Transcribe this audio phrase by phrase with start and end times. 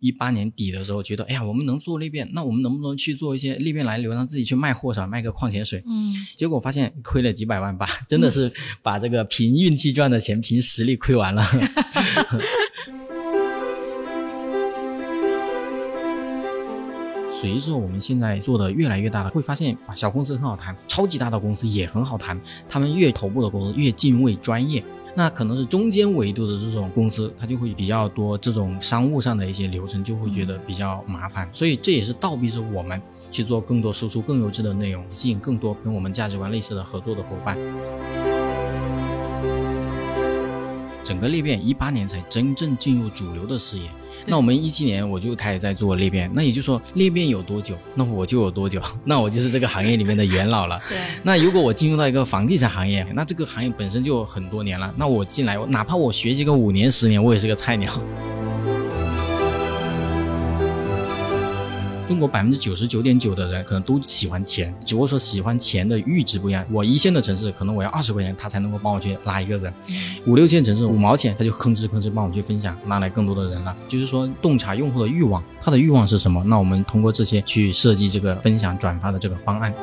[0.00, 5.06] 一八年底的时候，觉得哎呀，我们能做裂变，那我们能不能去做一些裂变来流，让自己去卖货是吧？
[5.06, 5.82] 卖个矿泉水。
[5.86, 11.44] 嗯，结果发现亏了几百万吧，真的是把这个凭运气赚的钱，凭实力亏完了。
[17.40, 22.36] 随着我们现在做的越来越大了，会发现啊，小公司很好谈，超级大的公司也很好谈。
[22.68, 24.82] 他们越头部的公司越敬畏专业，
[25.14, 31.48] 那可能是中间维度的这种公司，它就会比较多这种商务上的一些流程，就会觉得比较麻烦。
[31.52, 37.56] 所以这也是倒逼着我们去做更多输出更优质的内容，吸引更多跟我们价值观类似的合作的伙伴。
[41.08, 43.88] 整个裂变一八年才真正进入主流的视野，
[44.26, 50.78] 那我们一七年我就开始在做裂变，那也就是说裂变有多久， 那我就有多久，那我就是这个行业里面的元老了。
[50.86, 57.98] 对，那如果我进入到一个房地产行业，那这个行业本身就有很多年了，那我进来，哪怕我学习个五年十年，我也是个菜鸟。
[62.08, 66.64] 中国百分之九十九点九的人可能都喜欢钱，只不过说喜欢钱的阈值不一样。
[66.72, 69.70] 我一线的城市可能我要二十块钱，他才能够帮我去拉一个人；
[70.26, 73.76] 五六线城市五毛钱他就吭哧吭哧帮我去分享，拉来更多的人了。
[73.86, 76.42] 就是说洞察用户的欲望，他的欲望是什么？
[76.44, 79.74] 那我们通过这些去设计这个分享转发的这个方案。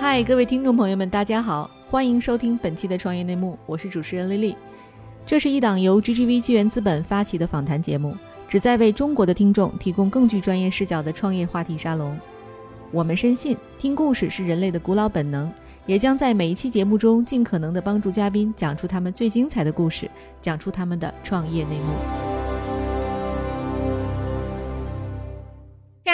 [0.00, 4.54] 嗨，各位听众朋友们，大家好，欢迎收听本期的创业内幕，我是主持人丽丽。
[5.26, 8.16] 这是一档由 GGV 纪元资本发起的访谈节目，
[8.48, 12.18] 旨在为中国的听众提供更具专业视角的创业话题沙龙。
[12.90, 15.52] 我们深信，听故事是人类的古老本能，
[15.84, 22.27] 也将在每一期节目中尽可能的帮助嘉宾讲出他们最精彩的故事，讲出他们的创业内幕。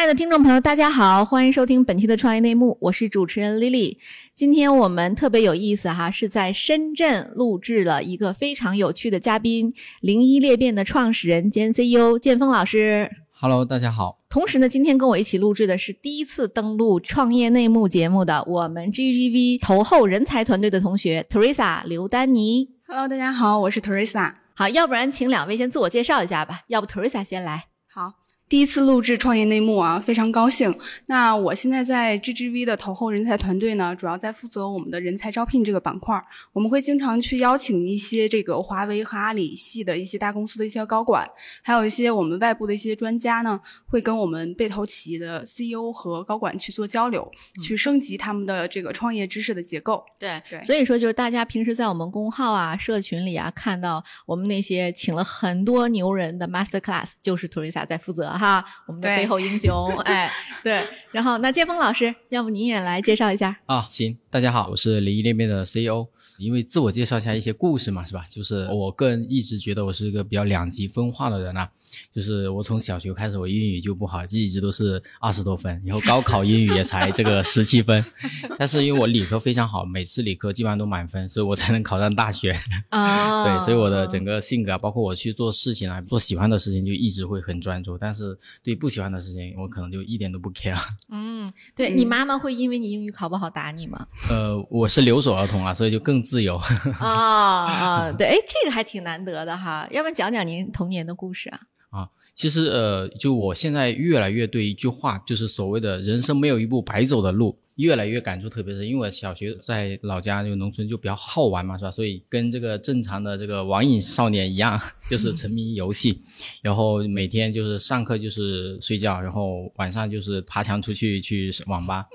[0.05, 3.97] 爱的听众朋友，大家好，欢迎收听本期的创业内幕，我是主持人 Lily。
[4.35, 13.11] 今天我们特别有意思哈，是在深圳录制了一个非常有趣的嘉宾——零一裂变的创始人兼 CEO 建峰老师。
[13.31, 14.19] Hello，大家好。
[14.29, 22.69] 同时呢，今天跟我一起录制的是第一次登录创业内幕节目的我们 GGV 投后人才团队的同学 Teresa 刘丹妮。
[22.87, 24.35] Hello，大家好，我是 Teresa。
[24.55, 27.69] 好，要不然请两位先自我介绍一下吧，要不 Teresa 先来。
[27.89, 28.13] 好，
[28.47, 30.73] 第一次录制创业内幕啊，非常高兴。
[31.07, 36.23] 那我现在在 GGV 的投后人才团队呢，主要在负责我们的人才招聘这个板块儿。
[36.53, 41.29] 我们会经常去邀请一些这个华为和阿里系的一些大公司的一些高管，
[41.63, 47.29] 还有一些我们外部的一些专家呢，会跟我们被投企业的 CEO 和高管去做交流，
[47.63, 50.05] 去升级他们的这个创业知识的结构。
[50.21, 60.31] 对对所以说就是大家平时在我们公号啊、社群里啊看到我们那些请了很多牛人的 master class，就是 Teresa 在负责哈，我们的背后英雄，哎，
[60.63, 60.87] 对。
[61.13, 63.57] 然后那建峰老师，要不你也来介绍一下？
[63.67, 66.09] 啊，行，大家好，我是零一裂变的 CEO。
[66.39, 68.27] 因为自我介绍一下一些故事嘛，是吧？
[68.29, 71.71] 就是我个人一直觉得我是一个比较两极分化的人啊，
[72.13, 78.05] 就是我从小学开始我英语就不好，就一直都是二十多分，然后高考英语也才这个十七分，
[78.59, 82.59] 但是因为我理科非常好，每次理科基本上都满分，所以我才能考上大学。
[82.89, 90.77] 啊 对，所以我的整个性格啊，包括我去做事情啊，做喜欢的事情就一直会很专注，但是对不喜欢的事情，我可能就一点都不 care。
[91.11, 94.05] 嗯，对嗯你妈妈会因为你英语考不好打你吗？
[94.31, 96.57] 呃，我是留守儿童啊，所以就更自由。
[96.99, 101.61] 啊啊，对，哎，这个还挺难得的哈，要不然讲讲您童年的故事啊？
[101.91, 108.85] 啊，其实呃，就我现在越来越对一句话，就是所谓的人生没有一步白走的路，越来越感触特别深。
[108.85, 111.91] 因为我小学在老家就农村就比较好玩嘛，是吧？
[111.93, 116.21] 所以跟这个正常的这个网瘾少年一样， 就是沉迷游戏，
[116.63, 122.07] 然后每天就是上课就是睡觉，然后晚上就是爬墙出去去网吧。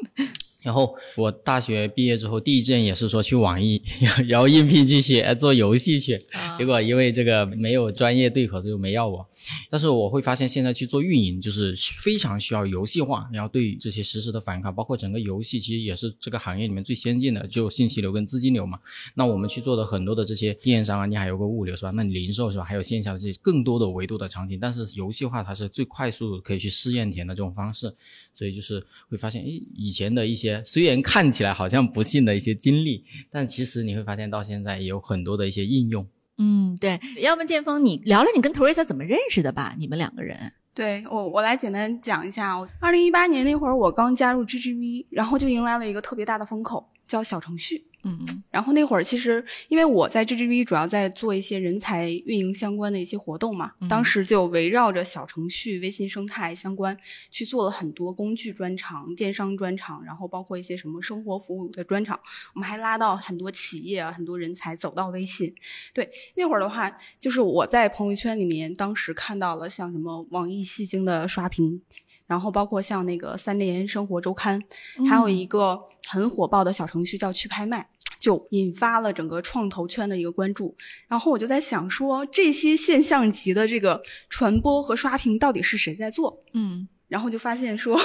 [0.61, 3.81] 然后我大学毕业之后，第一志愿也是说去网易，
[4.27, 6.19] 然后应聘去学做游戏去，
[6.57, 9.25] 结果因为这个没有专业对口，就没要我。
[9.69, 18.77] 但是我会发现，现在去做运营就是非常需要游戏化，然后对于这些实时的反馈，包括整个游戏，其实也是这个行业里面最先进的，就信息流跟资金流嘛。
[19.15, 21.91] 那我们去做的很多的这些电商啊，你还有个物流是吧？
[21.91, 22.63] 那你零售是吧？
[22.63, 27.93] 还有线下的这些更多的维度的场景，但是游戏化它是最快速可以去试验田的这种方式，
[28.33, 36.07] 所以就是会发现，诶，以前的一些虽然看起来好像不幸的一些经历，但其实你会发现到现在也有很多的一些应用。
[36.37, 39.75] 嗯，对，要不建峰，你聊聊你跟 Teresa 怎么认识的吧？
[39.77, 40.53] 你们两个人。
[40.73, 42.55] 对我，我来简单讲一下。
[42.79, 47.88] 二零一八年那会儿，我刚加入 GGV，然后就迎来了一个特别大的风口，叫小程序。
[48.03, 56.97] 嗯然后那会儿其实因为我在 GGV 主要在做一些人才运营相关的一些活动嘛，当时就围绕着小程序、微信生态相关
[57.29, 62.19] 去做了很多工具专场、电商专场，然后包括一些什么生活服务的专场，
[62.55, 65.53] 我们还拉到很多企业啊、很多人才走到微信。
[65.93, 71.81] 对， 那会儿的话，就是我在朋友圈里面当时看到了像什么网易戏精的刷屏。
[72.29, 74.61] 然后包括像那个三联生活周刊，
[75.09, 77.89] 还有一个很火爆的小程序叫去拍卖，
[78.19, 80.75] 就引发了整个创投圈的一个关注。
[81.07, 86.43] 然后我就在想说，这些现象级的这个传播和刷屏到底是谁在做？
[86.53, 87.99] 嗯然后就发现说，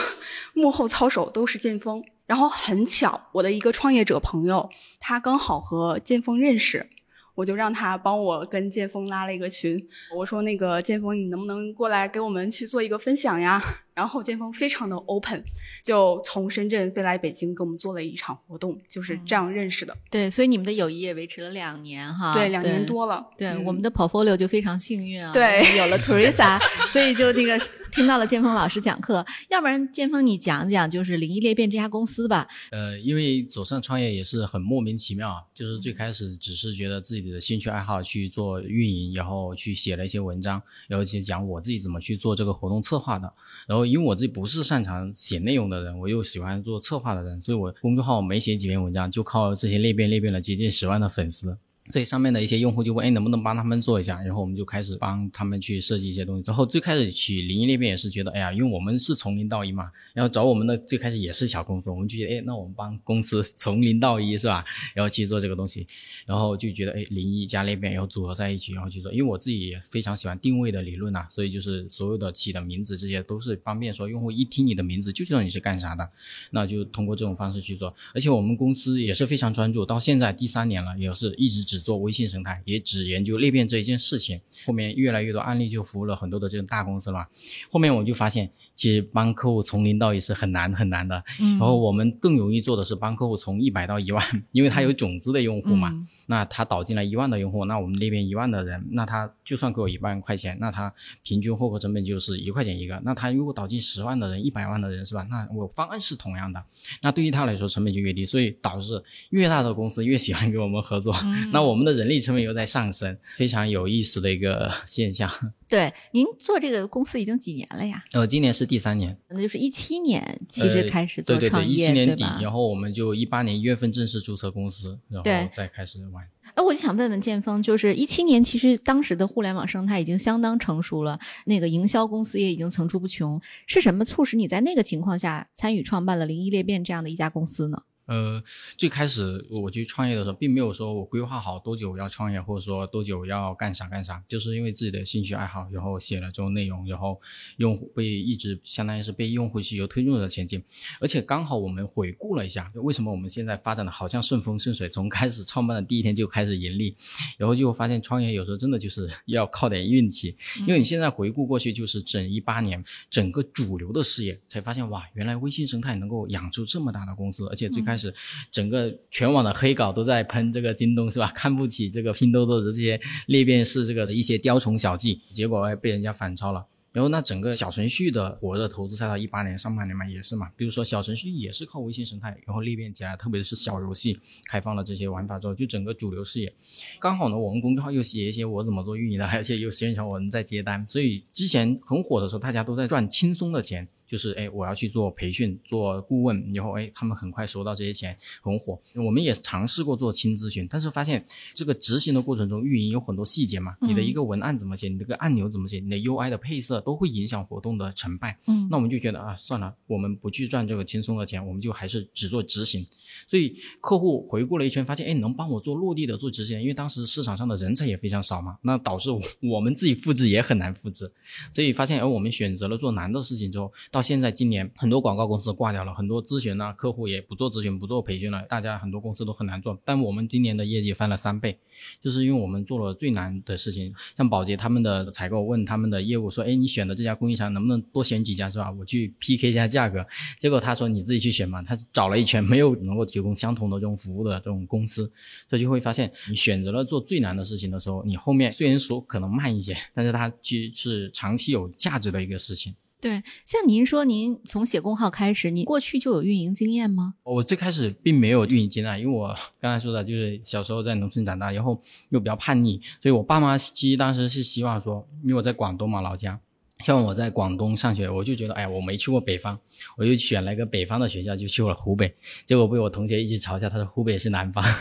[0.54, 2.02] 幕后操手都是剑锋。
[2.24, 6.88] 然后很巧，我的一个创业者朋友，他刚好和剑锋认识，
[7.34, 9.86] 我就让他帮我跟剑锋拉了一个群。
[10.16, 13.62] 我说那个剑锋，你能不能过来给我们去做一个分享呀？
[13.94, 15.42] 然后剑锋非常的 open，
[15.82, 19.96] 就从深圳飞来北京给我们做了一场活动，就是这样认识的。
[20.10, 22.84] 对，所以你们的友谊也维持了两年哈，对，两年。
[22.84, 23.26] 多了。
[23.38, 26.60] 对，嗯我们的 portfolio 就非常幸运啊，对有了 Teresa，
[26.90, 27.58] 所以就那个
[27.90, 29.24] 听到了建峰老师讲课。
[29.48, 32.46] 要不然建峰你讲讲就是灵异裂变这家公司吧？
[32.70, 43.32] 呃，因为走上创业也是很莫名其妙啊，就是最开始只是觉得自己的兴趣爱好去做运营，然后去写了一些文章，然后去讲我自己怎么去做这个活动策划的。
[43.66, 51.56] 然后因为我自己不是擅长写内容的人，我又喜欢做策划的人，所以我公众号没写几篇文章，就靠这些裂变裂变了接近十万的粉丝。
[51.90, 54.20] 所以上面的一些用户就问，哎，能不能帮他们做一下？
[54.22, 56.42] 然后我们就开始帮他们去设计一些东西。
[56.42, 64.64] 之后最开始去零一裂变也是觉得，哎呀，因为我们是从零到一嘛，然后找我们的最开始也是小公司，我们就觉得，哎，那我们帮公司从零到一是吧？
[64.94, 65.86] 然后去做这个东西，
[66.26, 69.12] 然后就觉得，哎，零一加裂变，然后组合在一起，然后去做。
[69.12, 76.10] 因为我自己也非常喜欢定位的理论呐、所以就是所有的起的名字这些都是方便说用户一听你的名字就知道你是干啥的，
[76.50, 77.94] 那就通过这种方式去做。
[78.14, 84.40] 而且我们公司也是非常专注，到现在第三年了，也是一直只做微信生态，也只研究裂变这一件事情。
[84.64, 87.26] 后面越来越多案例就服务了很多的这种大公司了。
[87.68, 91.22] 后面我就发现，其实帮客户从零到一是很难很难的。
[91.40, 95.90] 嗯然后我们更容易做的是帮客户从一百到一万，因为他有种子的用户嘛。
[95.90, 100.90] 嗯那他导进来一万的用户，那我们那边一万的人，那他就算给我一万块钱，那他
[101.22, 102.98] 平均获客成本就是一块钱一个。
[103.04, 105.26] 那他如果导进十万的人、一百万的人，是吧？
[105.30, 106.64] 那我方案是同样的，
[107.02, 115.30] 那对于他来说成本就越低，所以导致越大的公司越喜欢跟我们合作，嗯 那我们的人力成本又在上升，非常有意思的一个 现象。
[115.68, 118.04] 对，您做这个公司已经几年了呀？
[118.12, 122.38] 呃，今年是第三年，那就是一七年其实呃开始做对对对，一创业，七年底，吧？
[122.42, 126.24] 然后我们就一八年一月份正式注册公司，然后再开始玩。
[126.54, 137.82] 哎，我就想问问建峰，就是一七年，其实当时的互联网生态已经相当成熟了，那个营销公司也已经层出不穷，是什么促使你在那个情况下参与创办了零一裂变这样的一家公司呢？
[138.06, 138.42] 呃，
[138.76, 147.18] 最开始我去创业的时候，并没有说我规划好多久要创业，或者说多久要干啥干啥，就是因为自己的兴趣爱好，然后写了这种内容，然后
[147.56, 150.62] 用户被一直相当于是被用户需求推动着前进，
[151.00, 156.94] 而且刚好我们回顾了一下，为什么我们现在发展的好像顺风顺水，从开始创办的第一天就开始盈利，
[157.38, 160.36] 然后就发现创业有时候真的就是 要靠点运气，
[160.66, 161.14] 因为你现在。
[161.14, 168.12] 回顾过去，就是整一八年整个主流的事业，才发现哇，原来微信生态能够养出这么大的公司，而且最开开始
[168.50, 171.28] 整个全网的黑稿都在喷这个京东是吧？
[171.32, 176.66] 看不起这个拼多多的这些裂变式这个一些雕虫小技，结果被人家反超了。
[176.92, 184.18] 然后那整个小程序的火热投资赛道，一八年上半年嘛也是嘛，比如说小程序也是靠微信生态，然后裂变起来，特别是小游戏
[184.48, 186.52] 开放了这些玩法之后，就整个主流视野，
[187.00, 193.88] 刚好呢，我们公众号又写一些我怎么做运营的， 而且又宣传我们在接单，所以之前很火的时候，大家都在赚轻松的钱。
[194.08, 198.78] 就是哎，我要去做培训、做顾问，以后哎，他们很快收到这些钱，很火。
[198.94, 208.38] 我们也尝试过做轻咨询，但是发现这个执行的过程中，运营有很多细节嘛，你的一个文案怎么写，你这个按钮怎么写，你的 UI 的配色都会影响活动的成败。
[208.46, 212.86] 嗯那我们就觉得啊，算了，我们不去赚这个轻松的钱，我们就还是只做执行。
[213.26, 221.10] 所以客户回顾了一圈，发现哎，能帮我做落地的、做执行，因为当时市场上的人才也非常少嘛，那导致我我们自己复制也很难复制。
[221.52, 229.78] 所以发现，而我们选择了做难的事情之后，到现在今年很多广告公司挂掉了，很多咨询呢、客户也不做咨询、不做培训了，大家很多公司都很难做。
[229.84, 231.56] 但我们今年的业绩翻了三倍，
[232.02, 233.94] 就是因为我们做了最难的事情。
[234.16, 238.68] 像宝洁他们的采购问他们的业务说：“哎，你选的这家供应商能不能多选几家是吧？
[238.72, 240.04] 我去 PK 一下价格。”
[240.42, 245.08] 结果他说：“你自己去选嘛。”他找了一圈，没有能够提供相同的这种服务的这种公司，
[245.48, 252.74] 所以就会发现，你选择了做最难的事情的时候，你后面虽然说可能慢一些，但是它其实是长期有价值的一个事情。
[253.04, 257.16] 对，像您说，您从写公号开始，你过去就有运营经验吗？
[257.22, 266.40] 我最开始并没有运营经验，因为我刚才说的就是小时候在农村长大，然后又比较叛逆，所以我爸妈其实当时是希望说，因为我在广东嘛，老家。
[266.82, 269.58] 像我在广东上学，我就觉得，哎呀，我没去过北方，
[269.98, 272.10] 我就选了一个北方的学校，就去了湖北。
[272.46, 274.64] 结果被我同学一直嘲笑，他说湖北是南方。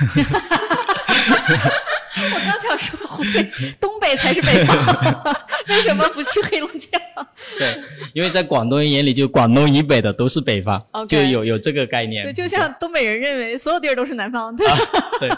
[2.34, 4.76] 我刚想说湖北、东北才是北方，
[5.68, 6.90] 为什么不去黑龙江？
[7.58, 7.80] 对，
[8.14, 12.24] 因为在广东人眼里，就广东以北的都是北方，就有有这个概念。
[12.26, 14.68] 对，就像东北人认为所有地儿都是南方，对。
[15.20, 15.30] 对，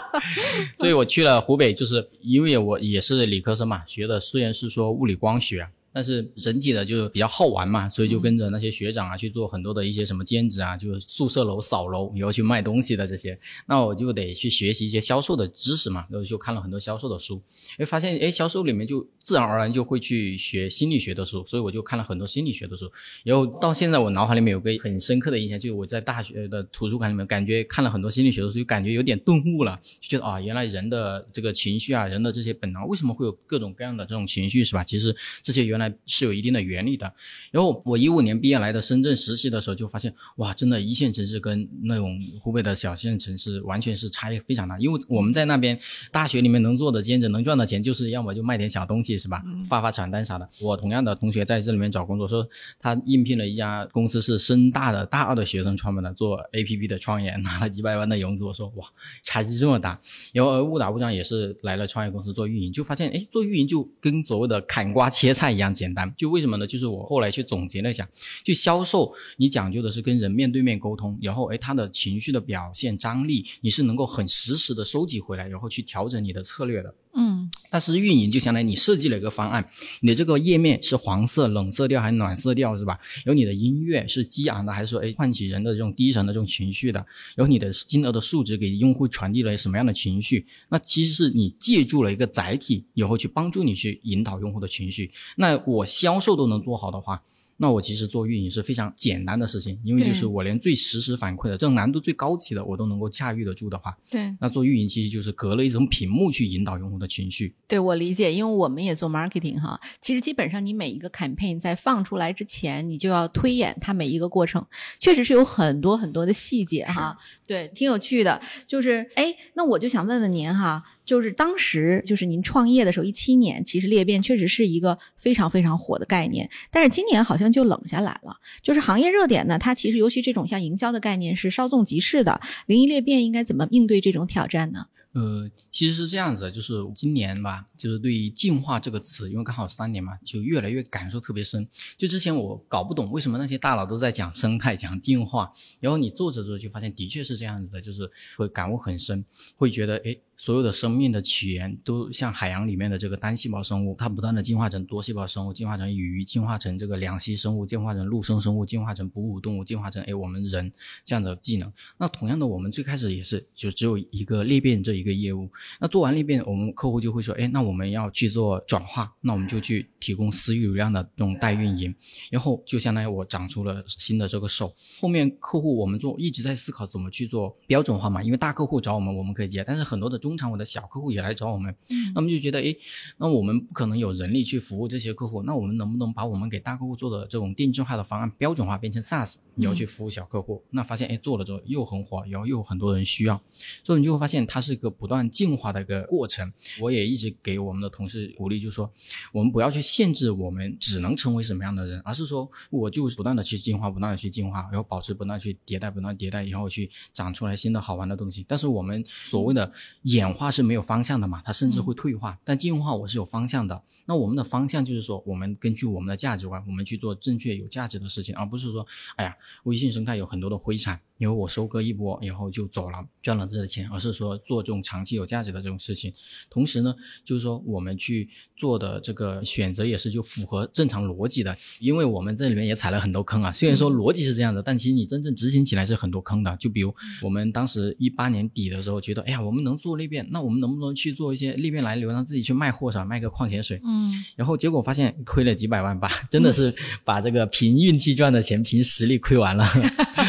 [0.76, 5.66] 所以我去了湖北，就是因为我也是理科生嘛，学的虽然是说物理光学。
[5.96, 17.42] 但是整体的就比较好玩嘛，所以就跟着那些学长啊去做很多的一些什么兼职啊，就宿舍楼扫楼，以后去卖东西的这些，那我就得去学习一些销售的知识嘛，然后就看了很多销售的书，
[17.78, 22.92] 哎，发现哎销售里面就自然而然就会去学心理学的书，所以我就看了很多心理学的书，
[23.24, 34.84] 然后到现在我脑海里面有个很深刻的印象，就是我在大学的图书馆里面感觉看了很多心理学的书，就感觉有点顿悟了，就觉得啊，原来人的这个情绪啊，人的这些本能为什么会有各种各样的这种情绪是吧？
[34.84, 35.85] 其实这些原来。
[36.06, 37.12] 是有一定的原理的。
[37.50, 44.78] 然后我一五年毕业来的深圳实习的时候，就发现哇，真的一线城市跟那种湖北的小县城市完全是差异非常大。
[44.78, 45.78] 因为我们在那边
[46.10, 50.48] 大学里面能做的兼职能赚的钱，就是要么就卖点小东西是吧，发发传单啥的。
[50.60, 52.46] 我同样的同学在这里面找工作，说
[52.78, 58.44] 他应聘了一家公司是深大的大二的学生创办的，做 A P P 的创业，拿了几百万的融资。
[58.44, 58.86] 我说哇，
[59.22, 60.00] 差距这么大。
[60.32, 66.12] 然后误打误撞也是来了创业公司做运营，就发现哎，做运营就跟所谓的砍瓜切菜一样简单。
[66.16, 66.66] 就为什么呢？
[66.66, 68.08] 就是我后来去总结了一下，
[68.44, 76.94] 就销售，你讲究的是跟人面对面沟通，然后哎，他的情绪的表现张力，你是能够很实时的收集回来，然后去调整你的策略的。
[77.18, 79.66] 嗯，但是运营就相当于你设计了一个方案，
[80.00, 82.98] 你的这个页面是黄色、冷色调还是暖色调，是吧？
[83.24, 87.06] 有你的音乐是激昂的，还是说哎唤起人的这种低沉的这种情绪的？
[87.36, 90.46] 有你的金额的数值给用户传递了什么样的情绪？
[90.68, 95.10] 那其实是你借助了一个载体，以后去帮助你去引导用户的情绪。
[95.36, 97.22] 那我销售都能做好的话。
[97.56, 107.54] 那我其实做运营是非常简单的事情，因为就是我连最实时反馈的这种难度最高级的我都能够驾驭得住的话，对，那做运营其实就是隔了一层屏幕去引导用户的情绪。
[107.66, 114.64] 对我理解，因为我们也做 marketing 哈，其实基本上你每一个 campaign 在放出来之前，你就要推演它每一个过程，
[114.98, 117.16] 确实是有很多很多的细节哈。
[117.46, 118.40] 对，挺有趣的。
[118.66, 120.82] 就是哎，那我就想问问您哈。
[121.04, 126.50] 就是当时，就是您创业的时候，一七年，其实裂变确实是一个非常非常火的概念。
[126.68, 128.36] 但是今年好像就冷下来了。
[128.62, 132.40] 就是行业热点呢，它其实尤其这种像营销的概念是稍纵即逝的。
[132.66, 134.86] 零一裂变应该怎么应对这种挑战呢？
[135.12, 141.66] 呃，其实是这样子，就是今年吧，就是对于进化这个词，因为刚好三年嘛，就越来越感受特别深。
[141.96, 145.50] 就之前我搞不懂为什么那些大佬都在讲生态、讲进化，
[145.80, 149.24] 然后你做着做着就发现的确是这样子的，就是会感悟很深，
[149.56, 150.16] 会觉得哎。
[150.38, 160.70] 所有的生命的起源都像海洋里面的这个单细胞生物，它不断的进化成多细胞生物，进化成鱼，进化成这个两栖生物，进化成陆生生物，进化成哺乳动物，进化成哎我们人
[161.06, 161.72] 这样的技能。
[161.96, 165.50] 那同样的，我们最开始也是就只有一个裂变这一个业务。
[165.80, 171.94] 那做完裂变，我们客户就会说，哎，那我们要去做转化，那我们就去提供私域流量的这种代运营，
[172.30, 174.74] 然后就相当于我长出了新的这个手。
[175.00, 180.20] 后面客户我们做一直在思考怎么去做标准化嘛，因为大客户找我们我们可以接，但是很多的。
[180.28, 181.74] 中长尾的小客户也来找我们，
[182.14, 182.74] 那么就觉得，哎，
[183.18, 190.62] 那我们不可能有人力去服务这些客户，那我们能不能把我们给大客户做的这种定制化的方案标准化，变成 SaaS，你要去服务小客户？
[190.70, 193.40] 那发现，哎，做了之后又很火，然后又有很多人需要，
[193.84, 196.52] 所以你就会发现它是一个不断进化的一个过程。
[196.80, 198.90] 我也一直给我们的同事鼓励，就是说，
[199.32, 208.44] 我们不要去限制我们只能成为什么样的人，而是说，我就不断的去进化，不断的去进化，然后保持不断去迭代，不断迭代，然后去长出来新的好玩的东西。
[208.48, 209.72] 但是我们所谓的。
[210.16, 212.38] 演化是没有方向的嘛，它甚至会退化。
[212.42, 213.82] 但进化我是有方向的。
[214.06, 220.98] 那我们的方向就是说，我们根据我们的价值观，我们去做正确有价值的事情，而不是说，哎呀，微信生态有很多的灰产。
[221.18, 226.12] 因为我收割一波然后就走了，赚了这个钱，而是说做这种长期有价值的这种事情。
[226.50, 226.94] 同时呢，
[227.24, 231.56] 就是说我们去做的这个选择也是就符合正常逻辑的。
[231.80, 233.50] 因为我们这里面也踩了很多坑啊。
[233.50, 236.56] 虽然说逻辑是这样的，但其实你真正执行起来是很多坑的。
[236.58, 243.04] 就比如我们当时一八年底的时候，觉得哎呀，我们能做裂变，那我们能不能去做一些裂变来流，让自己去卖货是吧？
[243.04, 243.80] 卖个矿泉水。
[243.84, 244.12] 嗯。
[244.36, 249.66] 然后结果发现亏了几百万吧，真的是把这个凭运气赚的钱凭实力亏完了。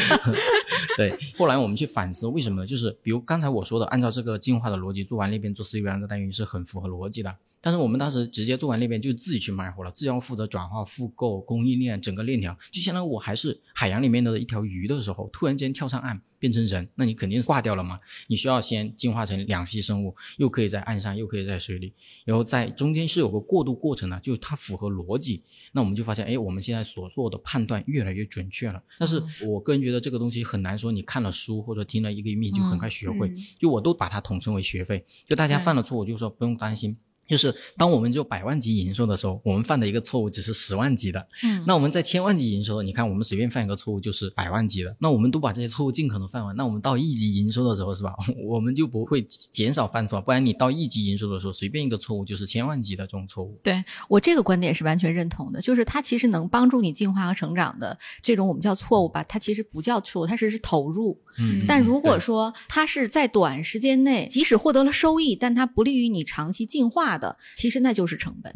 [0.96, 2.66] 对，后来我们去反思为什么呢？
[2.66, 7.36] 就是比如刚才我说的，按照这个进化的逻辑做完裂变做 C 源的单元是很符合逻辑的。
[7.60, 17.98] 但是我们当时直接做完裂变，就自己去卖货了，自己要负责转化、复购、供应链整个链条，就相当于我还是海洋里面的一条鱼的时候，突然间跳上岸变成人，那你肯定挂掉了嘛。
[18.28, 21.92] 你需要先进化成两栖生物，又可以在岸上，又可以在水里，
[22.24, 25.42] 然后在中间是有个过渡过程的，就是它符合逻辑。
[25.72, 28.80] 那我们就发现，哎，我们现在所做的判断越来越准确了。
[28.98, 35.04] 但是我个人觉得这个东西很难说，你看了书或者听了一个音就很快学会，就我都把它统称为学费。
[35.26, 36.96] 就大家犯了错我，就说不用担心。
[37.28, 41.24] 就是当我们就百万级营收的时候，我们犯的一个错误只是十万级的。
[41.44, 44.96] 嗯，那我们在千万级营收，你看我们随便犯一个错误就是百万级的。
[44.98, 46.56] 那我们都把这些错误尽可能犯完。
[46.56, 48.14] 那我们到亿级营收的时候，是吧？
[48.48, 53.58] 我们就不会减少犯错，不然你到亿级营收的时候，随便一个错误就是千万级的这种错误。
[53.62, 61.20] 对我这个观点是完全认同的，就是它其实能帮助你进化和成长的这种我们叫错误吧，它其实不叫错误，它只是投入。
[61.38, 68.54] 嗯，但如果说它是在短时间内即使获得了收益，但它不利于你长期进化的，其实那就是成本。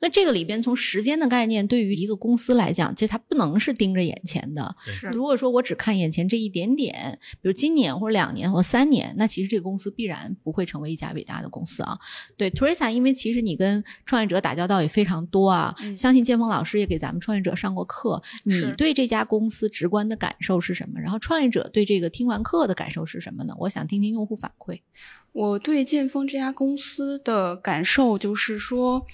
[0.00, 4.74] 那这个里边从时间的概念，对于一个公司来讲，其实它不能是盯着眼前的。
[4.86, 11.98] 是，如果说我只看眼前这一点点，比如今年或者两年或三年，那其实这个公司必然不会成为一家伟大的公司啊。
[12.36, 18.22] 对，Teresa，因为其实你跟创业者打交道也非常多啊，相信建峰老师也给咱们创业者上过课。
[18.44, 21.00] 你对这家公司直观的感受是什么？
[21.00, 23.54] 然后创业者对这个听完课的感受是什么呢？
[23.58, 24.80] 我想听听用户反馈。
[25.32, 29.06] 我对建峰这家公司的感受就是说。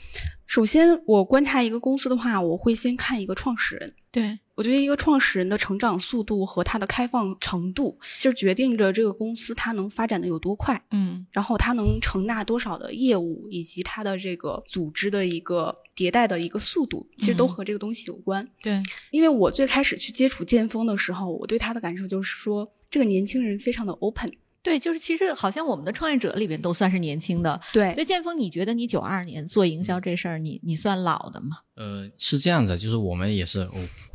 [0.51, 3.95] 首先，我观察一个公司的话，我会先看一个创始人。
[4.11, 10.85] 对我觉得，一个创始人的成长速度和他的开放程度，其实决定着这个公司它能发展的有多快。
[10.91, 18.45] 嗯，然后它能承纳多少的业务，以及它的这个组织的一个迭代的一个速度，其实都和这个东西有关。
[18.61, 24.29] 对，因为我最开始去接触剑锋的时候，我对他的感受就是说，这个年轻人非常的 open。
[24.63, 27.61] 对，就是其实好像我们的创业者里边都算是年轻的。
[27.73, 31.59] 对，那，建峰，你觉得你九二年做营销这事儿，你你算老的吗？
[31.81, 33.67] 呃，是这样子，就是我们也是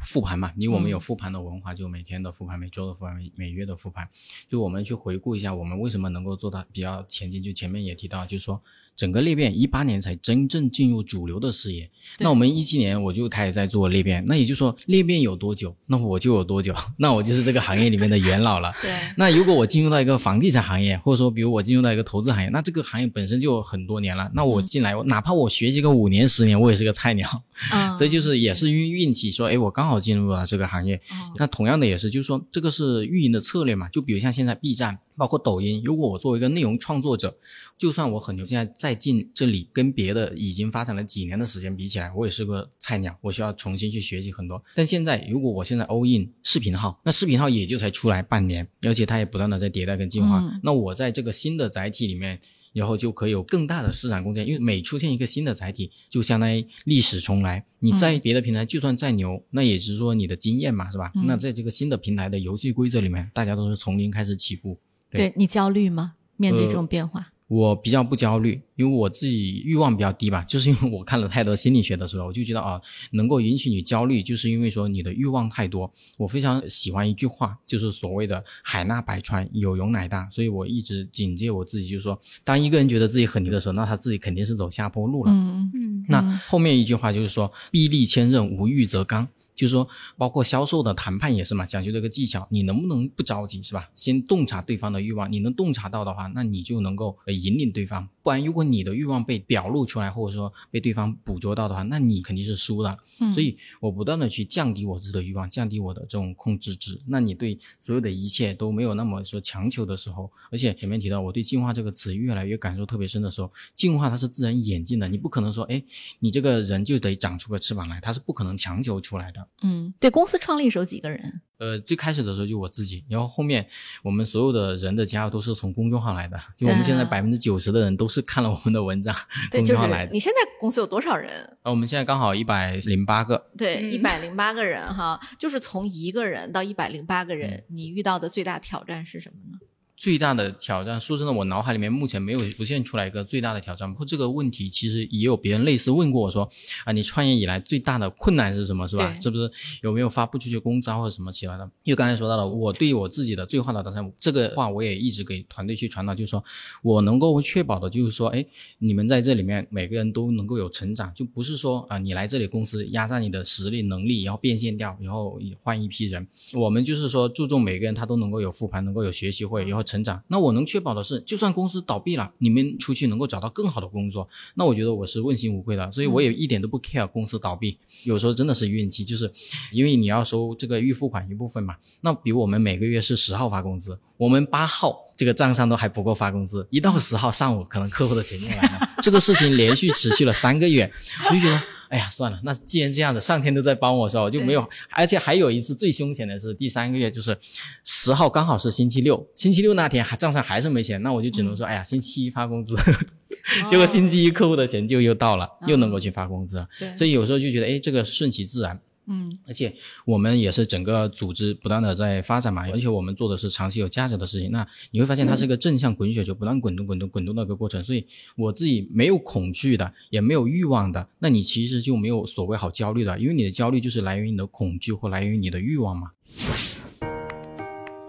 [0.03, 4.07] 复盘嘛，因为我们有复盘的文化，就每天的复盘，每周的复盘，每每月的复盘，
[4.47, 7.41] 就我们去回顾一下，我们为什么能够做到比较前进。
[7.41, 8.61] 就前面也提到，就是说。
[8.95, 18.71] 整个裂变一八年才真正进入主流的视野，那我们一七年我就开始在做裂变，那也就是说裂变有多久，那我就有多久，那我就是这个行业里面的元老了。
[18.81, 18.89] 对。
[19.17, 27.29] 那如果我进入到一个房地产行业，或者说比如我进入到一个投资行业，那这个行业本身就很多年了，那我进来，哪怕我学习个五年十年，我也是个菜鸟。
[27.71, 27.97] 啊。
[27.99, 31.01] 这就是也是运运气，说哎，我刚好进入了这个行业。
[31.37, 34.99] 那同样的也是，就是说这个是运营的策略嘛，就比如像现在 B 站。
[35.17, 37.37] 包括抖音，如果我作为一个内容创作者，
[37.77, 44.61] 就算我很牛，现在再进这里，跟别的已经发展了几年的时间比起来，我也是个菜鸟，我需要重新去学习很多。
[44.75, 52.37] 但现在，如果我现在 all in 视频号，那视频号也就才出来半年，而且它也不断的在迭代跟进化，那我在这个新的载体里面，
[52.75, 57.65] 然后就可以有更大的市场空间，因为每出现一个新的载体，就相当于历史重来。
[57.79, 61.09] 你在别的平台就算再牛，那也是说你的经验嘛，是吧？
[61.25, 64.77] 那在这个新的平台的游戏规则里面，大家都是从零开始起步。
[65.09, 66.15] 对你焦虑吗？
[66.35, 70.43] 面对这种变化，我比较不焦虑，因为我自己欲望比较低吧。
[70.45, 72.81] 就是因为我看了太多心理学的书了，我就觉得啊，
[73.11, 75.91] 能够引起你焦虑，就是因为说你的欲望太多。
[76.17, 80.27] 我非常喜欢一句话，就是所谓的“海纳百川，有容乃大”。
[80.33, 85.31] 所以我一直警戒我自己，就是说，当一个人觉得自己很牛的时候，那他自己肯定是走下坡路了。
[85.31, 86.05] 嗯嗯。
[86.09, 89.87] 那后面一句话就是说：“臂力千仞，无欲则刚。”就是说，
[90.17, 93.89] 包括销售的谈判也是嘛，讲究这个技巧，你能不能不着急，是吧？
[93.95, 98.07] 先洞察对方的欲望，你能洞察到的话，那你就能够引领对方。
[98.21, 102.97] 不然，如果你的欲望被表露出来，或者说被对方捕捉到的话，那你肯定是输的。
[103.33, 106.99] 所以我不断的去降低我自己的欲望，降低我的这种控制值。
[107.07, 115.81] 那你对所有的一切都没有那么说强求的时候，而且前面提到我对进化这个词越来越感受特别深的时候，进化它是自然演进的，你不可能说，哎，
[116.19, 119.44] 你这个人就得长出个翅膀来，它是不可能强求出来的。
[119.63, 121.41] 嗯，对，公司创立时候几个人？
[121.57, 123.65] 呃，最开始的时候就我自己，然后后面
[124.03, 129.15] 我们所有的人的加入都是从公众号来的，就我们现在百分之九十的人都是看了我们的文章，
[129.51, 130.11] 公众号来的。
[130.11, 131.57] 你现在公司有多少人？
[131.63, 133.51] 呃，我们现在刚好一百零八个。
[133.57, 139.57] 对，一百零八个人哈，就是从一个人到一百零八个人，你遇到的最大挑战是什么呢？
[139.97, 143.89] 最大的挑战，说真的，我脑海里面目前没有浮现出来一个最大的挑战。
[143.89, 146.49] 不过这个问题其实也有别人类似问过我说，
[146.83, 148.85] 啊，你创业以来最大的困难是什么？
[148.87, 149.17] 是吧？
[149.21, 149.49] 是不是
[149.81, 151.63] 有没有发不出去工资啊或者什么其他的？
[151.83, 156.43] 因为刚才说到了，我对于我自己的最坏的打算，这个话我也一直给团队去传达，就是说
[156.83, 158.45] 我能够确保的就是说，哎，
[158.79, 166.27] 你们在这里面每个人都能够有成长，就不是说啊，你来这里公司压榨你的实力能力，然后变现掉，然后换一批人。
[166.53, 169.84] 我们就是说注重每个人他都能够有复盘，能够有学习会，然后。
[169.85, 170.21] 成长。
[170.27, 175.91] 那我能确保的是，就算公司倒闭了，你们出去能够找到更好的工作，那我觉得我是问心无愧的。
[175.91, 179.31] 所以我也一点都不 care 公司倒闭，有时候真的是运气，就是
[179.71, 181.75] 因为你要收这个预付款一部分嘛。
[182.01, 188.89] 那比如我们每个月是十号发工资，我们八号这个账上都还不够发工资，一到十号上午可能客户的钱就来了。
[189.03, 190.91] 这个事情连续持续了三个月，
[191.29, 191.61] 我就觉得。
[191.89, 194.23] 哎呀，算了，那既然这样子，上天都在帮我，是吧？
[194.23, 197.37] 我就没有，而且还有一次最凶险的是第三个月，就是
[197.83, 202.75] 十号刚好是星期六，星期六那天还账上还是没钱，那我就只能说，哎呀，星期一发工资，
[203.69, 206.65] 结果星期一客户的钱就又到了，又能够去发工资，
[206.97, 208.79] 所以有时候就觉得，哎，这个顺其自然。
[209.07, 209.73] 嗯，而且
[210.05, 214.51] 我们也是整个组织不断的在发展嘛，而且我们做的是长期有价值的事情。
[214.51, 217.83] 那你会发现它是一个正向滚雪球，不断滚动、滚动、滚动的一个过程。
[217.83, 226.11] 所以我自己没有恐惧的，也没有欲望的，那你其实就没有所谓好焦虑的，因为你的焦虑就是来源于你的恐惧或来源于你的欲望嘛。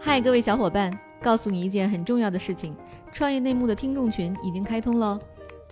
[0.00, 2.74] 嗨，各位小伙伴，告诉你一件很重要的事情：
[3.12, 5.18] 创业内幕的听众群已经开通了。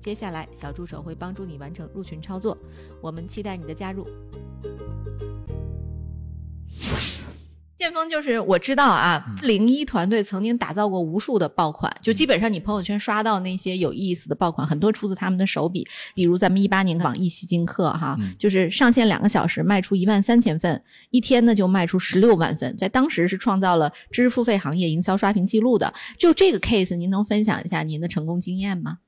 [0.00, 2.56] 接下来，小助手会帮助你完成入群操作。
[3.02, 4.06] 我们期待你的加入。
[7.76, 15.86] 剑锋就是我知道啊，零一团队曾经打造过无数的爆款，就基本上你朋友圈刷到那些有意思的爆款，很多出自他们的手笔。
[16.14, 25.92] 比如咱们一八年的网易吸金课哈，就是上线两个小时卖出一万三千份，一天呢就卖出十六万份，在当时是创造了知识付费行业营销刷屏记录的。
[26.18, 28.98] 就这个 case，您能分享一下您的成功经验吗？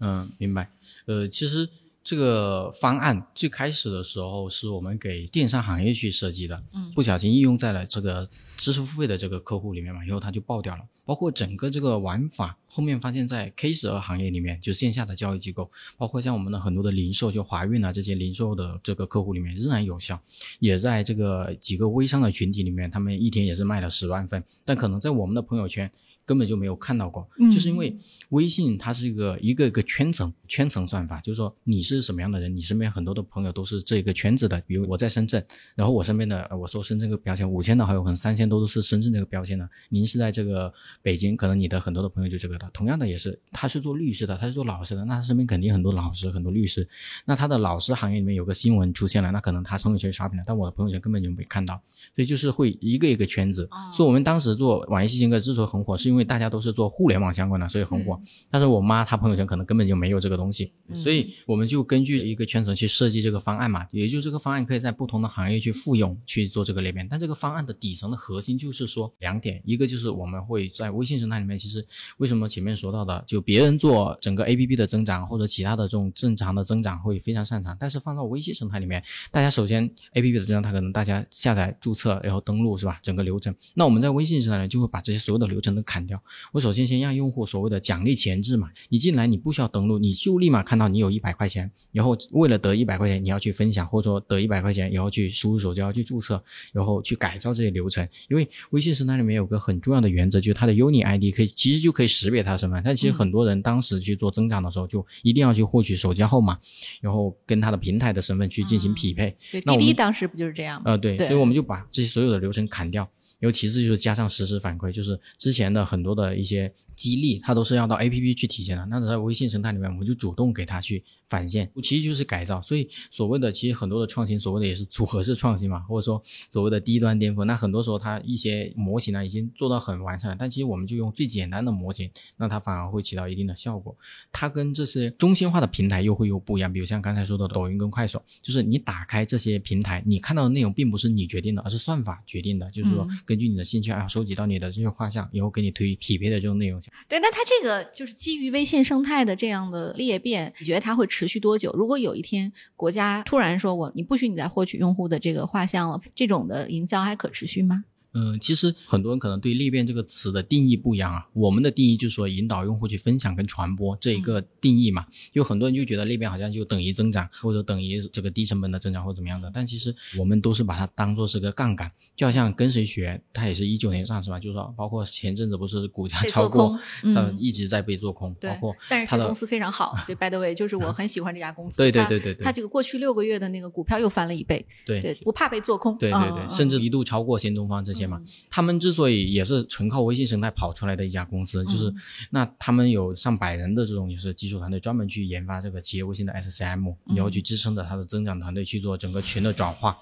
[0.00, 0.70] 嗯，明白。
[1.06, 1.68] 呃，其实。
[2.08, 8.24] 这个方案最开始的时候是我们给电商行业去设计的，嗯，不小心应用在了这个
[8.56, 10.82] 知识付费的这个客户里面嘛，然后它就爆掉了。
[11.04, 20.20] 包括整个这个玩法，后面发现，在 K 十二行业里面，就线下的教育机构，包括像我们的很多的零售，就华运啊这些零售的这个客户里面仍然有效，
[20.60, 25.90] 也在这个几个微商的群体里面，他们一天也是卖了十万份，但可能在我们的朋友圈。
[26.26, 27.96] 根本就没有看到过，就是因为
[28.30, 34.60] 微信它是一个一个一个圈层圈层算法，就是说你是什么样的人，你身边很多的朋友都是这个圈子的。
[34.66, 35.42] 比如我在深圳，
[35.76, 39.68] 然后我身边的我说深圳这个标签，五千的好友可能三千多都是深圳这个标签的。
[39.88, 42.68] 您是在这个北京，可能你的很多的朋友就这个的。
[42.72, 46.88] 同样的也是，他是做律师的，他是做老师的，那他身边肯定很多老师很多律师。
[47.24, 51.80] 那他的老师行业里面有个新闻出现了，那可能他朋友圈刷屏了，但我的朋友圈根本就没看到。
[52.16, 53.68] 所以就是会一个一个圈子。
[53.92, 58.20] 所以我们当时做网易新金课之所以很火，是因为大家都是做互联网相关的，所以很火。
[58.50, 63.86] 但是我妈她朋友圈可能根本就没有这个东西，所以我们就根据一个圈层去设计这个方案嘛。
[63.90, 67.06] 也就这个方案可以在不同的行业去复用去做这个裂变。
[67.08, 71.86] 但这个方案的底层的核心就是说两点，一个就是我们会在微信生态里面，其实
[72.18, 82.98] 为什么前面说到的，就别人做整个 APP 的增长或者其他的这种正常的增长会非常擅长，但是放到微信生态里面，大家首先 APP 的增长，它可能大家下载注册然后登录是吧？
[83.02, 86.18] 整个流程，那我们在微信生态里就会把这些所有的流程都砍掉。
[86.52, 86.86] 我首先。
[86.86, 96.40] 先让用户所谓的奖励前置嘛，你进来你不需要登录，你就立马看到你有一百块钱，然后为了得一百块钱，你要去分享，或者说得一百块钱，然后去输入手机号去注册，
[96.72, 98.08] 然后去改造这些流程。
[98.28, 102.80] 因为微信生态里面有个很重要的原则，就是它的 Uni ID 可以其实就可以识别它身份。
[102.84, 106.56] 但其实很多人当时去做增长的时候，就一定要去获取手机号码，
[107.00, 109.36] 然后跟他的平台的身份去进行匹配。
[109.50, 110.92] 滴滴当时不就是这样吗？
[110.92, 116.72] 呃，对，所以我们就把这些所有的流程砍掉，然后其次就是加上实时反馈，就是之前的很多的一些。
[116.96, 122.60] 激励它都是要到 A P P 去体现的，那在微信生态里面，我们就主动给它去返现，其实就是改造。
[122.62, 127.44] 所以所谓的其实很多的创新，所谓的也是组合式创新嘛，或者说所谓的低端颠覆。
[127.44, 133.94] 那很多时候它一些模型呢已经做到很完善了，但其实我们就用最简单的模型，那它反而会起到一定的效果。
[134.32, 146.80] 它跟这些中心化的平台又会有不一样，比如像刚才说的抖音跟快手，就是你打开这些平台，你看到的内容并不是你决定的，而是算法决定的，就是说根据你的兴趣爱好收集到你的这些画像，以后给你推匹配的这种内容。
[147.08, 151.72] 对，那它这个就是基于微信生态的这样的裂变，你觉得它会持续多久？
[151.72, 157.84] 如果有一天国家突然说我你不许你再获取用户的这个画像了，这种的营销还可持续吗？
[158.18, 161.28] 嗯，其实很多人可能对裂变这个词的定义不一样啊。
[161.34, 165.04] 我们的定义就是说引导用户去分享跟传播这一个定义嘛。
[165.34, 169.50] 有很多人就觉得裂变好像就等于增长，或者等于这个低成本的增长或怎么样的。
[169.52, 179.94] 但其实我们都是把它当做是个杠杆，就好像跟谁学，它也是一九年上市嘛，就是说包括前阵子不是股价超过，嗯，一直在被做空，包括它的但是公司非常好。
[180.06, 181.76] 对，by the way，就是我很喜欢这家公司。
[181.76, 184.64] 对对对对对，它这个过去六个月的那个股票又翻了一倍。
[184.86, 185.96] 对对，不怕被做空。
[185.98, 188.22] 对对对，甚至一度超过新东方这些嘛。
[188.50, 191.92] 他们之所以也是纯靠微信生态跑出来的一家公司，就是
[192.30, 199.98] 那他们有上百人的这种就是技术团队，专门去研发这个企业微信的 SCM，然后去支撑着它的增长团队去做整个群的转化。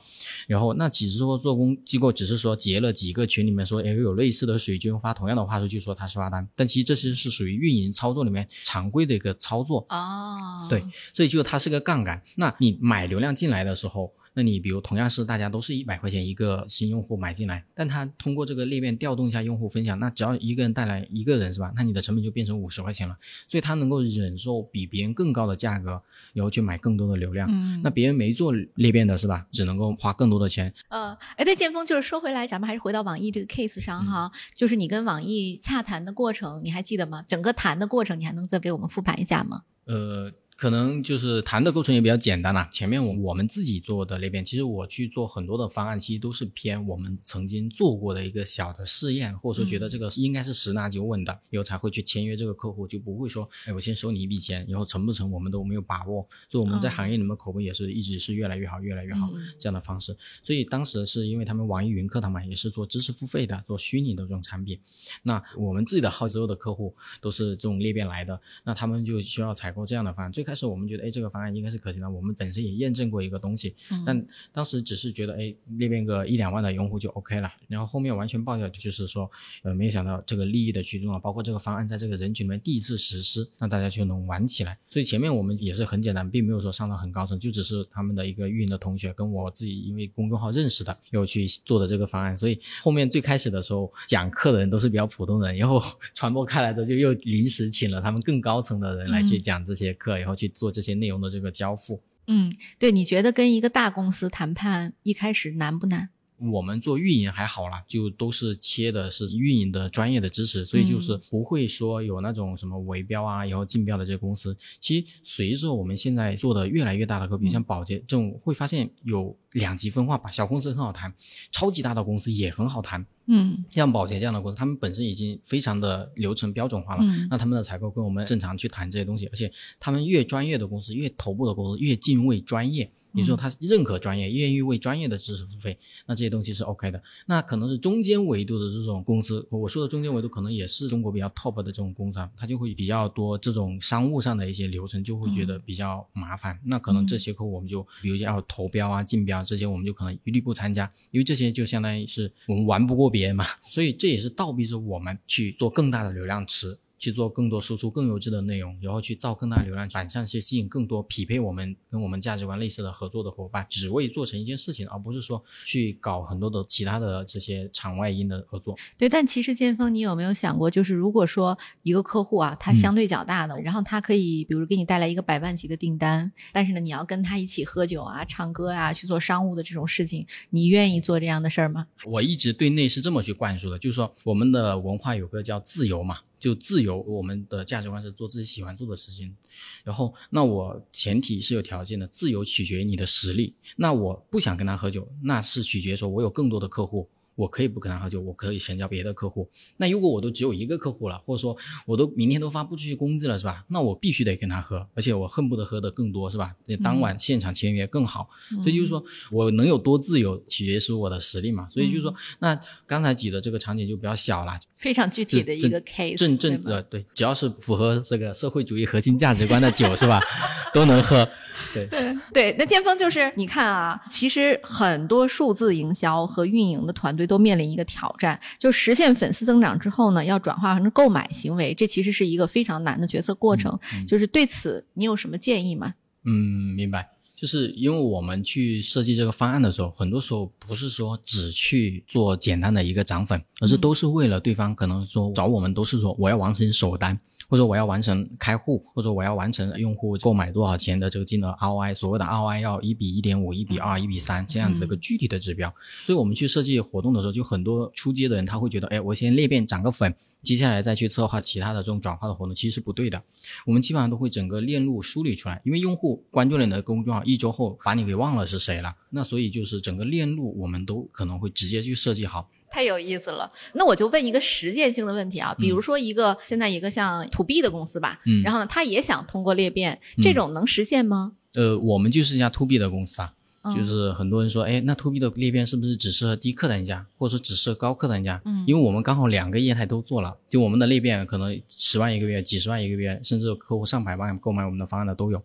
[0.47, 10.67] 然后那只是说做工机构只是说结了几个群里面说，哎有类似的水军发同样的话术去说他是发单，但其实这些是属于运营操作里面常规的一个操作哦。
[10.69, 12.23] 对，所以就它是个杠杆。
[12.37, 14.13] 那你买流量进来的时候。
[14.35, 21.73] 那你比如同样是大家都是一百块钱一个新用户买进来，但他通过这个裂变调动一下用户分享，那只要一个人带来一个人是吧？
[21.77, 23.17] 那你的成本就变成五十块钱了，
[23.49, 27.49] 所以他能够忍受比别人更高的价格，然后去买更多的流量。
[27.51, 29.47] 嗯，那别人没做裂变的是吧？
[29.53, 30.75] 只能够花更多的钱。
[30.89, 37.25] 呃，哎，对，剑锋就是说回来，咱们还是回到网易这个 case 上哈，就是你跟网易洽谈的过程，你还记得吗？
[37.29, 39.63] 整个谈的过程，你还能再给我们复盘一下吗？
[39.85, 40.33] 呃。
[40.57, 42.69] 可能就是谈的过程也比较简单啦。
[42.73, 56.27] 前面我我们自己做的裂变，其实我去做很多的方案，其实都是偏我们曾经做过的一个小的试验，或者说觉得这个应该是十拿九稳的，以后才会去签约这个客户，就不会说，哎，我先收你一笔钱，以后成不成我们都没有把握。
[56.49, 60.17] 所以我们在行业里面口碑也是一直是越来越好，越来越好这样的方式。
[60.45, 64.79] 所以当时是因为他们网易云课堂嘛，也是做知识付费的，做虚拟的这种产品。
[65.25, 70.31] 那我们自己的号之后的客户都是这种裂变来的，那他们就需要采购这样的方案。
[70.45, 72.11] 最开始我们觉得，哎，这个方案应该是可行的。
[72.11, 77.51] 我们本身也验证过一个东西，但当时只是觉得，哎，那边个一两万的用户就 OK 了。
[77.67, 79.31] 然后后面完全爆掉，就是说，
[79.63, 84.79] 呃，没有想到这个利益的驱动啊，包括这个方案在这个人群里面第一次实施，让大家就能玩起来。
[84.87, 92.37] 所以前面我们也是很简单，并没有说上到很高层，就只是他们的一个运营的同学跟我自己因为公众号认识的，又去做的这个方案。
[92.37, 100.75] 所以后面最开始的时候讲课的人都是比较普通人，然后传播开来之后，就又临时请了他们更高层的人来去讲这些课，然后去做。
[100.75, 106.09] 这些内容的这个交付，嗯，对，你觉得跟一个大公司谈判一开始难不难？
[106.37, 114.55] 我们做运营还好啦，就都是切的是运营的专业的知识，所以就是不会说有那种什么围标啊，然后竞标的这些公司。
[114.81, 120.29] 其实随着我们现在做的越来越大的客户，像保洁这种，会发现有两极分化吧。
[120.29, 121.15] 小公司很好谈，
[121.53, 123.07] 超级大的公司也很好谈。
[123.27, 132.91] 嗯，像保洁这样的公司，他们本身已经非常的流程标准化了，那他们的采购跟我们正常去谈这些东西，而且他们越专业的公司，越头部的公司，越敬畏专业。
[133.17, 137.01] 你说他认可专业，愿意为专业的知识付费，那这些东西是 OK 的。
[137.27, 146.59] 那可能是中间维度的这种公司，我说的中间维度可能也是中国比较 top 的这种公司，它就会比较多这种商务上的一些流程，就会觉得比较麻烦。
[146.65, 153.47] 那可能这些客户我们就，比如要投标啊、竞标这些，我们就可能一律不参加，因为这些就相当于是我们玩不过别人嘛。
[153.63, 156.77] 所以这也是倒逼着我们去做更大的流量池。
[156.99, 168.77] 去做更多输出更优质的内容，然后去造更大流量，反向去吸引更多匹配我们跟我们价值观类似的合作的伙伴，只为做成一件事情，而不是说去搞很多的其他的这些场外因的合作。
[168.97, 181.87] 对，但其实剑锋，你有没有想过，就是如果说一个客户啊，他相对较大的，然后他可以比如给你带来一个百万级的订单，但是呢，你要跟他一起喝酒啊、唱歌啊，去做商务的这种事情，你愿意做这样的事儿吗？
[182.07, 186.19] 我一直对内是这么去灌输的，就是说我们的文化有个叫自由嘛。
[186.45, 189.35] 就自由，我们的价值观是做自己喜欢做的事情。
[189.83, 193.55] 然后，那我前提是有条件的，自由取决于你的实力。
[193.77, 197.09] 那我不想跟他喝酒，那是取决于说我有更多的客户。
[197.35, 199.49] 我可以不跟他喝酒，我可以成交别的客户。
[199.77, 203.65] 那如果我都只有一个客户了，或者说我都明天都发不出去工资了，是吧？
[203.69, 206.55] 那我必须得跟他喝，而且我恨不得喝的更多，是吧？
[206.67, 208.29] 那当晚现场签约更好。
[208.63, 211.69] 所以就是说我能有多自由，取决于我的实力嘛。
[211.71, 216.17] 所以就是说，那刚才举的这个场景就比较小了，非常具体的一个 case。
[216.17, 220.21] 正正的对，只要是符合这个社会主义核心价值观的酒，是吧？
[220.73, 221.29] 都能喝。
[221.73, 233.79] 对 对对，那剑锋就是你看啊，其实很多数字营销和运营的团队都面临一个挑战，就实现粉丝增长之后呢，要转化成购买行为，这其实是一个非常难的决策过程。
[234.07, 235.95] 就是对此，你有什么建议吗？
[236.25, 237.09] 嗯，明白。
[237.45, 247.21] 就是因为我们去设计这个方案的时候，很多时候不是说只去做简单的一个涨粉，而是都是为了对方可能说找我们都是说我要完成首单。
[247.47, 255.73] 或者我要完成开户，或者我要完成用户购买多少钱的这个金额 ROI，所谓的 ROI 要一比一点五、一比二、一比三这样子一个具体的指标。
[256.07, 260.13] 所以我们去设计活动的时候，就很多出街的人他会觉得，哎，我先裂变涨个粉，
[260.45, 263.21] 接下来再去策划其他的这种转化的活动，其实是不对的。
[263.67, 272.51] 我们基本上都会整个链路梳理出来，因为用户关注了你的公众号一周后，把你给忘了是谁了，那所以就是整个链路我们都可能会直接去设计好。
[272.71, 281.35] 太有意思了，那我就问一个实践性的问题啊，比如说一个现在一个像 to B 的公司吧，嗯，然后呢，他也想通过裂变，这种能实现吗？
[281.55, 283.33] 呃，我们就是一家 to B 的公司啊，
[283.75, 288.41] 就是很多人说，哎，那 to B 的裂变是不是只适合低客单价，或者说只适合高客单价？
[288.45, 295.43] 嗯，因为我们刚好两个业态都做了，就我们的裂变可能十万一个月、几十万一个月，甚至客户上百万购买我们的方案的都有。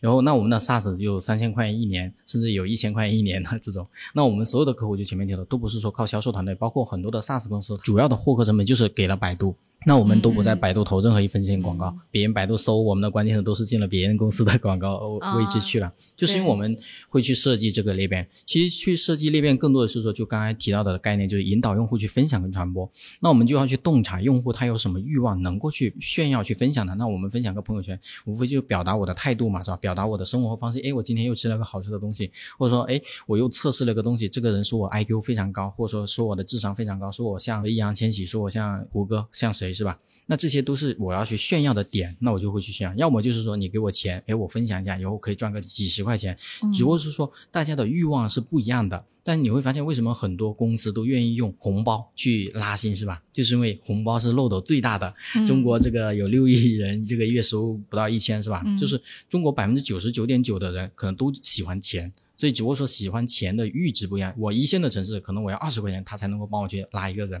[0.00, 3.86] 然后，那我们的 SaaS 就三千块钱一年，甚至有一千块钱一年的这种。
[4.14, 9.54] 那我们所有的客户就前面提的，都不是说靠销售团队，包括很多的 SaaS 公司，主要的获客成本就是给了百度。
[9.86, 14.98] 那我们都不在百度投任何一分钱广告，别人百度搜我们的关键词都是进了别人公司的广告
[15.36, 16.76] 位置去了，就是因为我们
[17.08, 18.28] 会去设计这个裂变。
[18.44, 22.90] 其实去设计裂变更多的是说，就刚才提到的概念，就是引导用户去分享跟传播。
[23.20, 26.94] 那我们就要去洞察用户他有什么欲望能够去炫耀去分享的。
[26.96, 29.76] 那我们分享个朋友圈，无非就表达我的态度嘛，是吧？
[29.76, 30.80] 表达我的生活方式。
[30.80, 39.98] 哎，我今天又吃了个好吃的东西，或者说，哎，我又测试了个东西，这个人说我 IQ 非常高，或者说说我的智商非常高，说我像易烊千玺，说我像胡歌，像谁是吧？
[40.26, 42.94] 那这些都是我要去炫耀的点，那我就会去炫耀。
[42.96, 46.36] 要么就是说你给我钱，哎，我分享一下，以后可以赚个几十块钱。
[46.74, 49.04] 只不过是说大家的欲望是不一样的。
[49.24, 53.22] 但你会发现，为什么很多公司都愿意用红包去拉新，是吧？
[53.30, 55.14] 就是因为红包是漏斗最大的。
[55.46, 58.64] 中国这个有六亿人，这个月收入不到一千，是吧？
[58.80, 62.10] 就是中国百分之九十九点九的人可能都喜欢钱。
[62.38, 67.40] 所以只不过说喜欢钱的阈值不一样，我一线的城市可能我要二十块钱，他才能够帮我去拉一个人；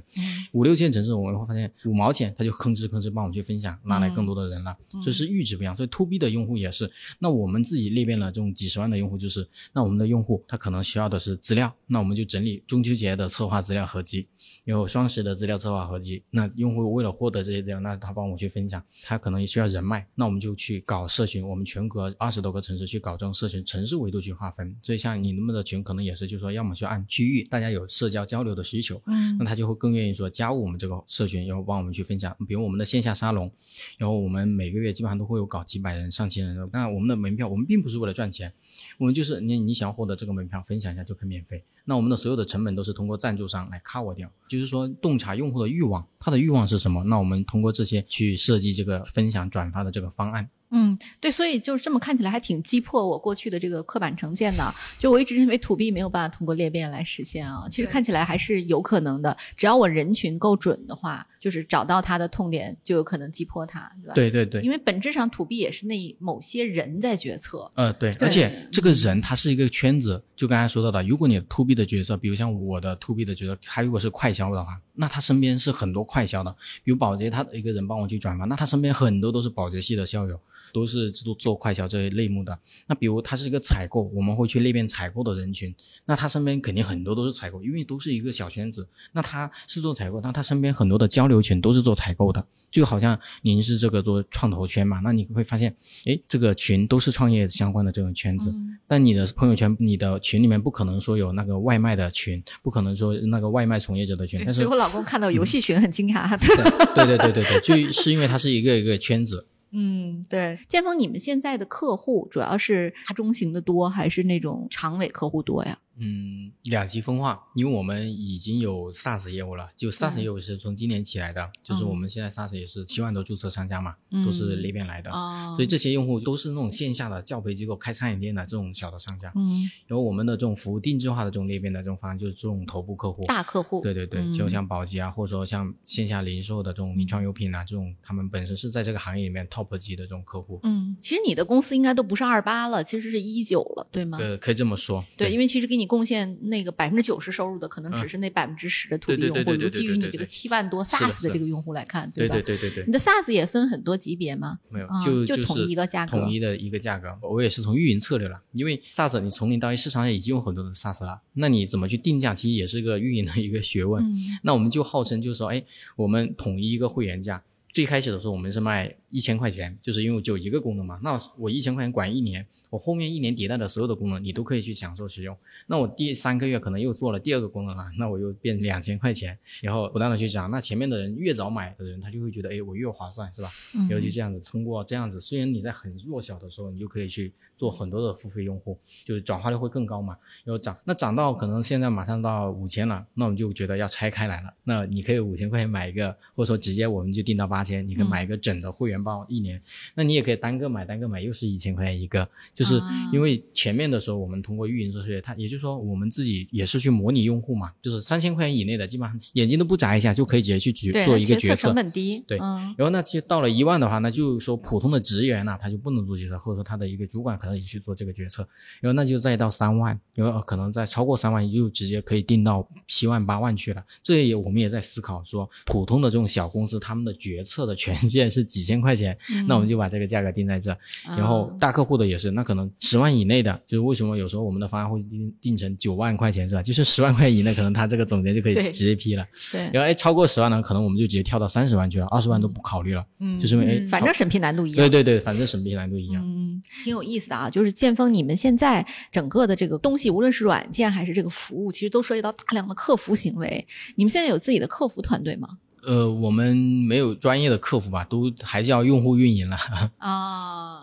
[0.52, 4.76] 五六线城市我们会发现五毛钱他就吭哧吭哧帮我去分享，拉来更多的人了。
[5.00, 5.76] 这是阈值不一样。
[5.76, 14.26] 所以 to B 的用户也是，那我们自己裂变了这种几十万的用户，就是那我们的用户他可能需要的是资料，那我们就整理中秋节的策划资料合集，
[14.64, 16.20] 有双十的资料策划合集。
[16.30, 24.76] 那用户为了获得这些资料，那他帮我去分享，他可能也需要人脉，那我们就去搞社群，我们全国二十多个城市去搞这种社群，城市维度去划分。
[24.88, 25.68] 所以像你那么的。
[25.68, 32.34] 群可能也是，就是说，要么就按区域，大家有社交交流的需求，嗯，那他就会更愿意说加入我们这个社群，然后帮我们去分享。
[32.46, 33.52] 比如我们的线下沙龙，
[33.98, 36.70] 然后我们每个月基本上都会有搞几百人、上千人。
[36.72, 38.50] 那我们的门票，我们并不是为了赚钱，
[38.96, 41.62] 我们就是你你想要获得这个门票，分享一下就可以免费。
[41.88, 47.02] 那我们的所有的成本都是通过赞助商来 cover 掉，就是说洞察用户的欲望，他的欲望是什么？
[47.04, 50.46] 那我们通过这些去设计这个分享转发的这个方案。
[50.70, 54.62] 嗯，对，所以就是这么看起来还挺击破我过去的这个刻板成见的。
[54.98, 59.34] 就我一直认为土 B 没有办法通过裂变来实现啊，其实看起来还是有可能的。
[59.56, 64.14] 只要我人群够准的话，就是找到他的痛点，就有可能击破他，对吧？
[64.14, 64.60] 对对对。
[64.60, 67.72] 因为本质上土 B 也是那某些人在决策。
[67.74, 80.38] 呃，对，而且这个人他是一个圈子，就刚才说到的，如果你 to B 的的角色，比如像我的 to B 的角色，他如果是快销的话，那他身边是很多快销的，比如保洁，他一个人帮我去转发，那他身边很多都是保洁系的校友。
[80.72, 82.58] 都是做做快销这一类目的。
[82.86, 85.74] 那比如他是一个采购，我们会去那边采购的人群，
[86.06, 88.88] 那他身边肯定很多都是采购，因为都是一个小圈子。
[89.12, 95.74] 那他是做采购，那他身边很多的交流群都是做采购的，就好像您是这个做创投圈嘛，那你会发现，
[96.06, 98.54] 哎，这个群都是创业相关的这种圈子。
[98.86, 104.40] 但你的朋友圈，你的群里面不可能说有那个外卖的群，不可能说那个外卖从业者的群。
[104.44, 106.28] 但是我老公看到游戏群很惊讶。
[106.94, 109.46] 对对对对对，就是因为它是一个一个圈子。
[109.70, 115.78] 嗯，对，建峰，你们现在的客户主要是大中型的多，还是那种长尾客户多呀？
[115.98, 125.10] 嗯，两极分化，因为我们已经有 SaaS 业务了，就 SaaS 业务是从今年起来的，就是我们现在 SaaS 也是七万多注册商家嘛，都是那边来的，
[125.56, 129.32] 所以这些用户都是那种线下的教培机构、开餐饮店的这种小的商家。
[129.34, 133.80] 嗯，然后我们的这种服务定制化的这种裂变的这种方案，就是这种头部客户、大客户。
[133.80, 140.60] 对对对，就像宝洁啊，或者说像线下零售的这种名创优品啊，这种他们本身是在这个行业里面 top 级的这种客户。
[140.62, 144.18] 嗯，其实你的公司应该都不是二八了，其实是一九了，对吗？
[144.18, 145.04] 对，可以这么说。
[145.16, 149.56] 对，因为其实给你贡献那个百分之九十收入的，可能只是那百分之十的 to B 用户。
[149.56, 152.34] 就基于你这个七万多 SaaS 的这个用户来看，对吧？
[152.34, 152.84] 对对对对。
[152.86, 154.58] 你的 SaaS 也分很多级别吗？
[154.68, 156.18] 没有，就就统一一个价格。
[156.18, 157.08] 统一的一个价格。
[157.22, 164.04] 我也是从运营策略了，因为 SaaS 你从零到一市场上已经有很多的 SaaS 了，那你怎么去定价，其实也是个运营的一个学问。
[164.42, 165.64] 那我们就号称就是说，哎，
[165.96, 167.42] 我们统一一个会员价。
[167.70, 175.36] 最开始的时候，我们是卖一千块钱，就是因为只有一个功能嘛，那我一千块钱管一年，我后面一年迭代的所有的功能你都可以去享受使用。
[175.66, 180.50] 那我第三个月可能又做了第二个功能了，那我又变两千块钱，然后不断的去涨。
[180.50, 183.48] 那前面的人越早买的人，他就会觉得，哎，我越划算，是吧？
[183.88, 190.16] 然后就这样子，通过这样子，虽然你在很弱小的时候，你就可以去做很多的付费用户，就是转化率会更高嘛。
[190.44, 194.52] 然后涨，那涨到可能现在马上到五千了，那我们就觉得要拆开来了。
[194.64, 199.60] 那你可以五千块钱买一个，或者说直接我们就定到八千，你可以买一个整的会员包一年。
[199.94, 202.80] 那你也可以单个买，单个买又是一千块钱一个，就是
[203.12, 212.22] 因为前面的时候我们通过运营这些，它也就是说我们自己也是去模拟用户嘛，就是三千块钱以内的，基本上眼睛都不眨一下就可以直接去决做一个决策，成本低。
[212.26, 218.46] 对，然后那其实到了一万的话，那就是说普通的职员呢，他就不能做决策，或者说他的一个主管可能也去做这个决策。
[218.80, 223.84] 然后那就再到三万，然后可能再超过三万，又直接可以定到七万八万去了。
[224.02, 229.16] 这也我们也在思考说，普通的这种小公司他们的决策的权限是几千块钱，
[229.46, 230.76] 那我们就把这个价格定在这。
[231.16, 236.62] 然后大客户的也是，那可能十万以内的，就是为什么有时候我们的方案会定定成九万块钱是吧？
[236.62, 239.26] 就是十万块以内，可能他这个总监就可以直接批了。
[239.52, 239.60] 对。
[239.72, 243.04] 然后哎，超过十万呢，可能我们就直接跳到三十万去了，二十万都不考虑了。
[243.20, 243.38] 嗯。
[243.38, 244.76] 就是因为哎，反正审批难度一样。
[244.76, 246.22] 对对对，反正审批难度一样。
[246.24, 253.66] 嗯，挺有意思的啊，就是建峰，你们现在整个的这个东西，无论是软件还是这个服务，其实都涉及到大量的客服行为。
[253.96, 255.48] 你们现在有自己的客服团队吗？
[255.88, 259.56] 呃，我们没有专业的客服吧，都还是要用户运营了。
[259.96, 259.96] 啊，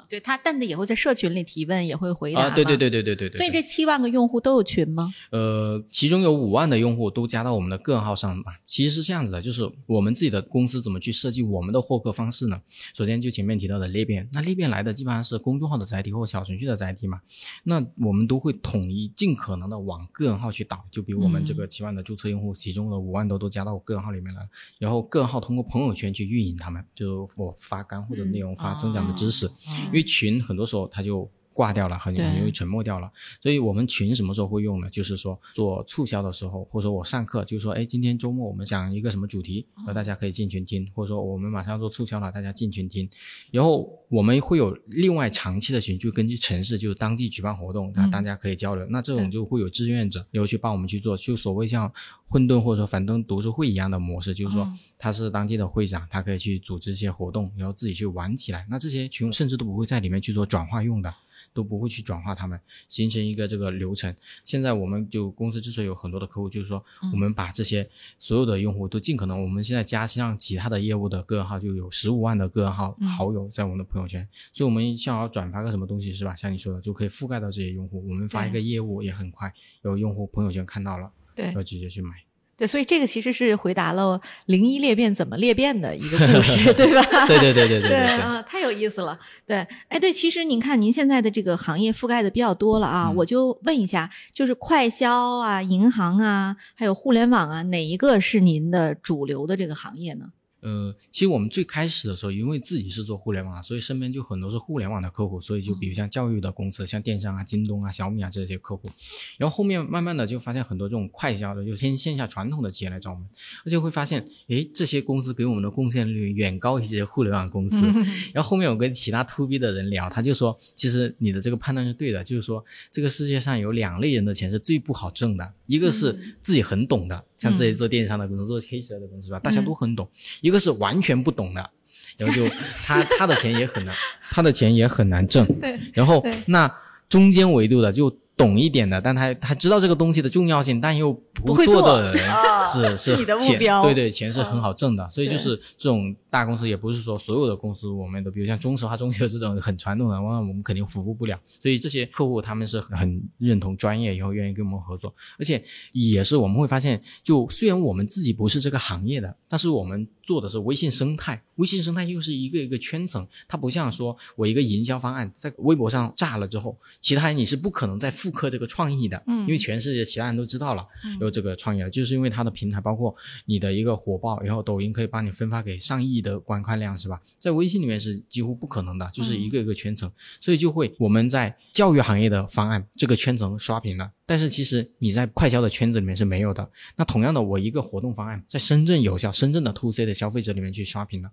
[0.10, 2.41] 对他，但的也会在社群里提问，也会回答。
[2.41, 3.38] 啊，对对对对对对对。
[3.38, 5.14] 所以这七万个用户都有群吗？
[5.32, 8.53] 呃，其中有五万的用户都加到我们的个人号上吧。
[8.68, 12.62] 其实是这样子的，就是我们自己的公司怎么去设计我们的获客方式呢？
[12.93, 17.22] 首先就前面提到的裂变，那裂变来的基本上是公众号的载体或小程序的载体嘛。
[17.64, 24.49] 那我们都会统一尽可能的往个人号去导，就比如我们这个七万的注册用户，其中的五万多都加到个人号里面来了。
[24.78, 29.49] 然后个人号通过朋友圈去运营他们，就我发干货的内容，发增长的知识，
[29.96, 31.32] 因为群很多时候它就。
[31.56, 33.10] 挂掉了，很很容易沉默掉了。
[33.41, 34.89] 所以我们群什么时候会用呢？
[34.89, 43.10] 就是说做促销的时候，或者说我上课，就是说，哎，今天周末我们讲一个什么主题，然后大家可以进群听，或者说我们马上要做促销了，大家进群听。
[43.51, 48.86] 然后我们会有另外长期的群，就根据城市，就是当地举办活动，那大家可以交流。
[48.89, 51.89] 那这种就会有志愿者，然后去帮我们去做，就所谓像
[52.28, 58.68] 混沌或者说樊登读书会一样的模式，就是说他是当地的会长，他可以去组织一些活动，然后自己去玩起来。
[58.70, 61.14] 那这些群甚至都不会在里面去做转化用的。
[61.56, 64.14] 都不会去转化他们，形成一个这个流程。
[64.43, 67.89] 现在我们就公司之所以有很多的客户，就是说我们把这些
[68.20, 74.28] 所有的用户都尽可能，我们现在加上其他的业务的个人号，就有十五万的个人号好友在我们的朋友圈。
[74.51, 76.36] 所以，我们想要转发个什么东西是吧？
[76.36, 78.06] 像你说的，就可以覆盖到这些用户。
[78.06, 79.53] 我们发一个业务也很快，
[79.84, 82.24] 有用户朋友圈看到了，对，要直接去买。
[82.58, 87.01] 对，所以这个其实是回答了零一裂变怎么裂变的一个故事，对吧？
[87.28, 89.20] 对对对对对对啊，太有意思了。
[89.45, 89.58] 对，
[89.89, 100.28] 哎，对，其实您看您现在的这个行业覆盖的比较多了啊，我就问一下，就是快销啊、银行啊，还有互联网啊，哪一个是您的主流的这个行业呢？
[100.66, 108.89] 呃，其实我们最开始的时候，因为自己是做互联网，所以身边就很多是互联网的客户，所以就比如像教育的公司，像电商啊、京东啊、小米啊这些客户。
[109.38, 113.28] 然后后面慢慢的就发现很多这种快销的，就先线下传统的企业来找我们，
[113.63, 117.86] 而且会发现，诶，这些公司给我们的贡献率远高一些互联网公司。
[118.34, 126.11] 然后后面我跟其他 to B 的人聊，他就说，其实你的这个判断是对的，就是说这个世界上有两类人的钱是最不好挣的，一个是
[126.41, 127.24] 自己很懂的。
[127.38, 130.07] 像这些做电商的公司、做黑车的公司吧，大家都很懂。
[130.41, 131.71] 一个是完全不懂的，
[132.17, 132.47] 然后就
[132.86, 133.95] 他他的钱也很难，
[134.31, 135.45] 他的钱也很难挣。
[135.59, 135.79] 对。
[135.93, 136.73] 然后那
[137.09, 142.29] 中间维度的就懂一点的，但他他知道这个东西的重要性，但又不会做的 人
[142.67, 145.09] 是是钱，对对，钱是很好挣的。
[145.09, 146.15] 所以就是这种。
[146.36, 151.39] 大公司也不是说所有的公司我们都，比如像中石化、中石油这种很传统的，往往我们肯定服务不了。
[151.61, 155.15] 所以这些客户他们是很认同专业，以后愿意跟我们合作。
[155.39, 155.63] 而且
[155.93, 161.41] 也是我们会发现，就虽然我们自己不是这个行业的，但是我们做的是微信生态。
[161.55, 170.86] 微信生态又是一个一个圈层，它不像说我一个营销方案在微博上炸了之后，其他人你是不可能再复刻这个创意的，嗯，因为全世界其他人都知道了
[171.21, 173.15] 有这个创意了，就是因为它的平台包括
[173.45, 176.15] 你的一个火爆，然后抖音可以帮你分发给上亿。
[176.26, 177.21] 的观看量是吧？
[177.39, 180.11] 在微信里面是几乎不可能的，就是一个一个圈层，
[180.41, 186.67] 所以就会我们在教育行业的方案这个圈层刷屏了，但是其实你在快销的圈子里面是没有的。
[186.95, 191.30] 那同样的，我一个活动方案在深圳有效，深圳的 to C 的消费者里面去刷屏了，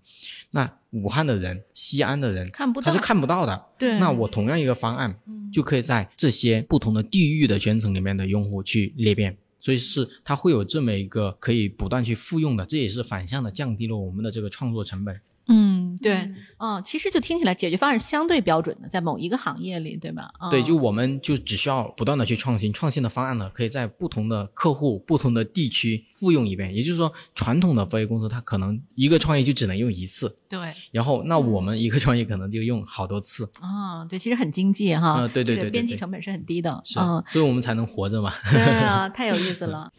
[0.50, 3.66] 那武汉的人、西安的人看不到，他是看不到的。
[3.78, 5.14] 对，那我同样一个方案，
[5.52, 9.36] 就可以在这些不同的地域的圈层里面的用户去裂变。
[9.58, 15.20] 所以是它会有这么一个可以不断去复用的，这也是反向的降低了我们的这个创作成本。
[15.48, 15.72] 嗯。
[15.72, 20.32] 嗯，对，嗯，其实就听起来解决方案是相对标准的，在某一个行业里，对吧？
[20.40, 26.74] 嗯对，就我们就只需要不断的去创新，创新的方案呢，可以在不同的客户、不同的地区复用一遍。
[26.74, 38.32] 也就是说，传统的飞业公司它可能一个创业就只能用一次，对，然后那我们一个创业可能就用好多次，啊，对，其实很经济哈，啊对对这个对对对边际成本是很低的，是，嗯，所以我们才能活着嘛。
[38.50, 39.90] 对啊， 太有意思了。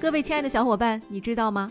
[0.00, 1.70] 各位亲爱的小伙伴，你知道吗？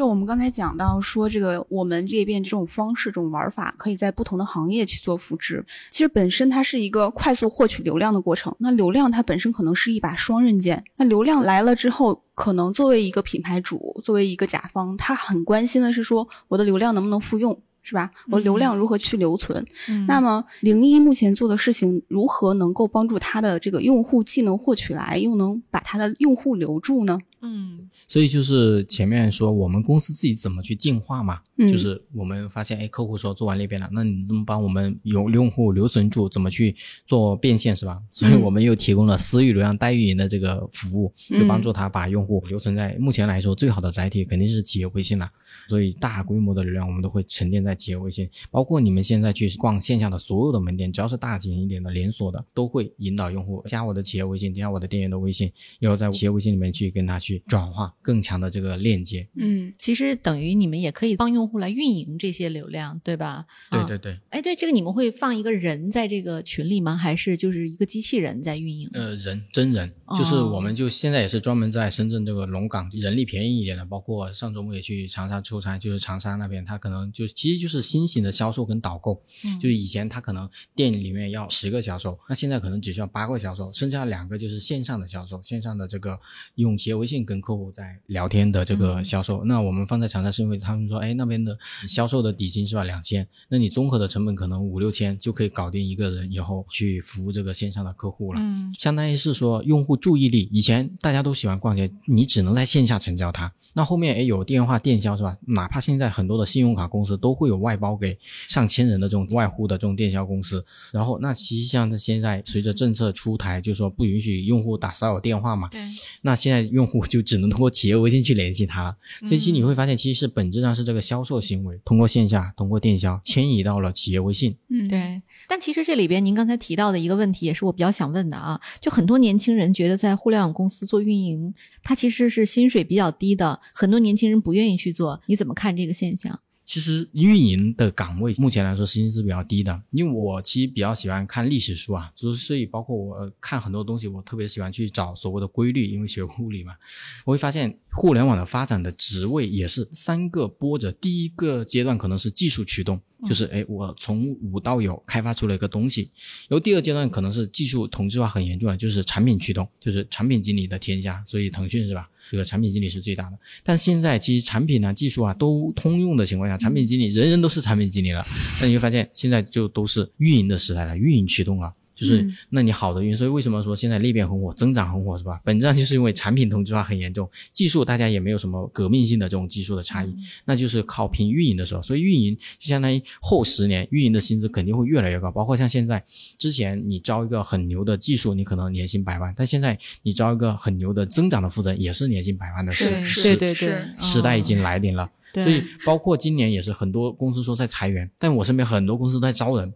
[0.00, 5.62] 就我们刚才讲到说，这个我们裂变这种方式、这种玩法，可以在不同的行业去做复制。
[5.90, 8.56] 其实本身它是一个快速获取流量的过程。
[8.60, 10.82] 那流量它本身可能是一把双刃剑。
[10.96, 17.60] 那流量来了之后，可能作为一个品牌主，作为一个甲方，他很关心的是说，我的流量能不能复用。
[17.82, 18.10] 是吧？
[18.30, 19.66] 我流量如何去留存？
[19.88, 27.18] 嗯那么零一目前做的事情，如何能够帮助他的这个用户既能获取来，又能把他的用户留住呢？
[27.42, 27.88] 嗯。
[28.08, 36.26] 所以就是前面说我们公司自己怎么去进化嘛，嗯就是我们发现，哎，客户说做完裂变了，那你怎么帮我们有用户留存住？
[36.28, 36.74] 怎么去
[37.06, 38.00] 做变现是吧？
[38.10, 42.96] 所以我们又提供了私域流量代运营的这个服务，嗯就帮助他把用户留存在。
[42.98, 45.28] 目前来说，最好的载体肯定是企业微信了。
[45.68, 59.28] 所以大规模的流量我们都会沉淀在企业微信，包括你们现在去逛线下的所有的门店，只要是大型一点的连锁的，都会引导用户加我的企业微信，加我的店员的微信，然后在企业微信里面去跟他去转化更强的这个链接。
[59.34, 63.44] 嗯其实等于你们也可以帮用户来运营这些流量，对吧？
[63.68, 66.96] 啊对对对，哎，对，这个你们会放一个人在这个群里吗？
[66.96, 68.88] 还是就是一个机器人在运营？
[68.92, 86.18] 呃，人真人，就是我们就现在也是专门在深圳这个龙岗人力便宜一点的，包括上周末也去长沙出差，就是长沙那边，他可能就其实就是新型的销售跟导购，嗯就是以前他可能店里面要十个销售，那现在可能只需要八个销售，剩下两个就是线上的销售，线上的这个
[86.54, 89.44] 用企业微信跟客户在聊天的这个销售。
[89.44, 98.40] 那我们放在长沙是因为他们说，哎，那边的销售的底薪是吧两千，那你综合的成本可能五六千就可以搞定一个人，以后去服务这个线上的客户了。
[98.42, 103.52] 嗯相当于是说用户注意力，以前大家都喜欢逛街，你只能在线下成交它。
[103.72, 105.36] 那后面诶有电话电销是吧？
[105.46, 108.18] 哪怕现在很多的信用卡公司都会有外包给
[108.48, 110.64] 上千人的这种外呼的这种电销公司。
[110.90, 115.80] 然后那其实像现在随着政策出台，就是说不允许用户打骚扰电话嘛，对，
[116.22, 118.96] 那现在用户就只能通过企业微信去联系他了。
[119.20, 124.56] 所以其实你会嗯发现，其实是本质上是这个销售行为通过线下通过电销迁移到了企业微信。
[124.70, 128.58] 嗯，对，但其实这里边您刚才提到的一个问题，也是我比较想问的啊。
[128.80, 131.52] 就很多年轻人觉得在互联网公司做运营，
[131.82, 135.20] 它其实是薪水比较低的，很多年轻人不愿意去做。
[135.26, 136.40] 你怎么看这个现象？
[136.70, 146.76] 其实运营的岗位目前来说薪资是比较低的，因为我其实比较喜欢看历史书啊，就是所以包括我看很多东西，我特别喜欢去找所谓的规律，因为学物理嘛，
[147.24, 156.10] 我会发现互联网的发展的职位也是三个波折，第一个阶段可能是技术驱动，就是哎我从无到有开发出了一个东西，
[156.48, 162.08] 然后第二阶段可能是技术同质化很严重的，就是产品驱动，就是产品经理的天下，所以腾讯是吧？
[162.30, 163.38] 这个产品经理是最大的。
[163.64, 168.24] 但现在其实产品啊、技术啊都通用的情况下，产品经理人人都是产品经理了。
[168.60, 171.74] 那你会发现现在就都是运营的时代了，运营驱动了。
[172.00, 175.38] 就是嗯，那你好的运营，所以为什么说现在裂变很火，增长很火是吧？
[175.44, 186.02] 本质上就是因为产品同质化很严重，技术大家也没有什么革命性的这种技术的差异，那就是靠拼运营的时候，所以运营就相当于后十年运营的薪资肯定会越来越高，包括像现在
[186.38, 193.54] 之前你招一个很牛的技术，你可能年薪百万，但现在你招一个很牛的增长的负责人，也是年薪百万的时对时对。
[193.54, 195.10] 对时代已经来临了。
[195.32, 195.44] 对。
[195.44, 199.72] 所以包括今年也是很多公司说在裁员，但我身边很多公司都在招人，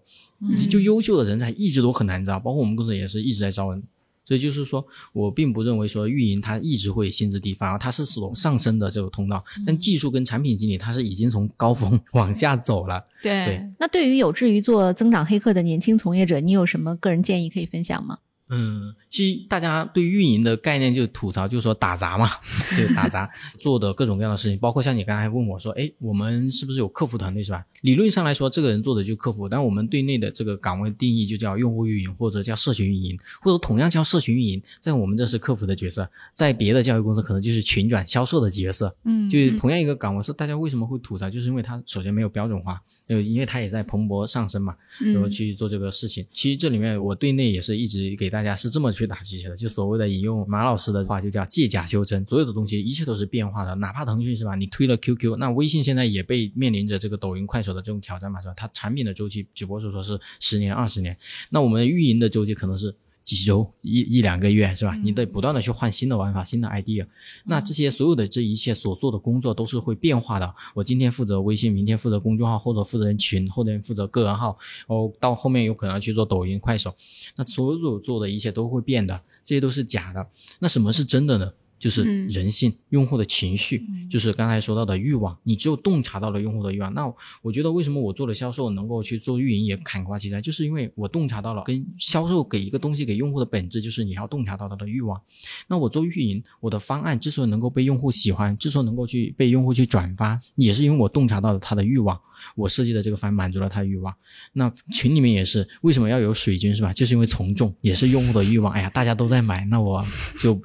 [0.48, 3.82] 嗯就优秀的人才一直都很难招，包括我们公司也是一直在招人。
[4.26, 4.82] 所以就是说
[5.12, 9.44] 我并不认为说运营它一直会薪资低，反而它是走上升的这个通道。
[9.66, 13.04] 但技术跟产品经理它是已经从高峰 往下走了。
[13.22, 18.18] 对对那对于有志于做增长黑客的年轻从业者，你有什么个人建议可以分享吗？
[18.50, 22.28] 嗯，其实大家对运营的概念就吐槽，就是说打杂嘛，
[22.76, 23.28] 就打杂
[23.58, 27.64] 做的各种各样的事情，包括像你刚才问我说，哎，我们是不是有客服团队是吧？
[27.80, 38.94] 理论上来说，这个人做的就客服，但我们对内的这个岗位定义就叫用户运营，或者叫社群运营，或者同样叫社群运营，在我们这是客服的角色，在别的教育公司可能就是群转销售的角色。
[39.04, 44.74] 嗯，就是同样一个岗位，是大家为什么会吐槽，就是因为它首先没有标准化，呃，因为它也在蓬勃上升嘛，
[45.12, 46.26] 然后去做这个事情。
[46.32, 58.54] 其实这里面我对内也是一直给大家是这么去打鸡血的，就所谓的引用马老师的话，就叫借假修真，所有的东西一切都是变化的，哪怕腾讯是吧，你推了 QQ，那微信现在也被面临着这个抖音、快手的这种挑战嘛，是吧？
[58.56, 61.16] 它产品的周期只不过是说是十年、二十年，
[61.50, 62.94] 那我们运营的周期可能是。
[63.24, 64.94] 几周一一两个月是吧？
[65.02, 67.06] 你得不断的去换新的玩法、新的 idea。
[67.44, 70.54] 那这些所有的这一切所做的工作都是会变化的。
[70.74, 76.94] 我今天负责微信，明天负责公众号，或者负责人群，后天负责个人号，哦，到后面有可能要去做抖音、快手。
[77.36, 80.28] 那所有做的一切都会变的，这些都是假的。
[80.58, 81.50] 那什么是真的呢？
[81.84, 85.36] 就是人性、用户的情绪，就是刚才说到的欲望。
[85.42, 95.20] 你只有洞察到了用户的欲望，那我觉得为什么我做了销售能够去做运营也砍瓜切菜，就是因为我洞察到了跟销售给一个东西给用户的本质，就是你要洞察到他的欲望。
[95.68, 102.18] 那我做运营，我的方案之所以能够被用户喜欢，之所以能够去被用户去转发，也是因为我洞察到了他的欲望。
[102.54, 104.14] 我设计的这个方案满足了他的欲望，
[104.52, 106.92] 那群里面也是为什么要有水军是吧？
[106.92, 108.72] 就是因为从众，也是用户的欲望。
[108.72, 110.04] 哎呀，大家都在买，那我
[110.40, 110.62] 就不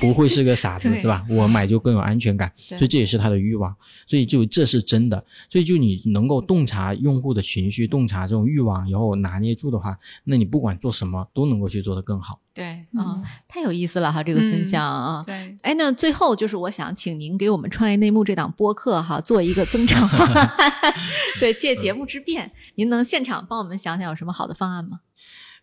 [0.00, 1.24] 不会是个傻子是吧？
[1.28, 3.74] 我买就更有安全感，所以这也是他的欲望。
[4.06, 5.24] 所以就这是真的。
[5.48, 12.38] 所以就你能够洞察用户的情绪，洞察这种欲望，然后拿捏住的话，那你不管做什么都能够去做得更好。
[12.52, 15.22] 对，啊，太有意思了哈，这个分享啊。
[15.26, 20.50] 对，哎，那最后就是我想请您给我们创业内幕这档播客哈做一个增长方案。
[21.38, 25.00] 对，借节目之便，您能现场帮我们想想有什么好的方案吗？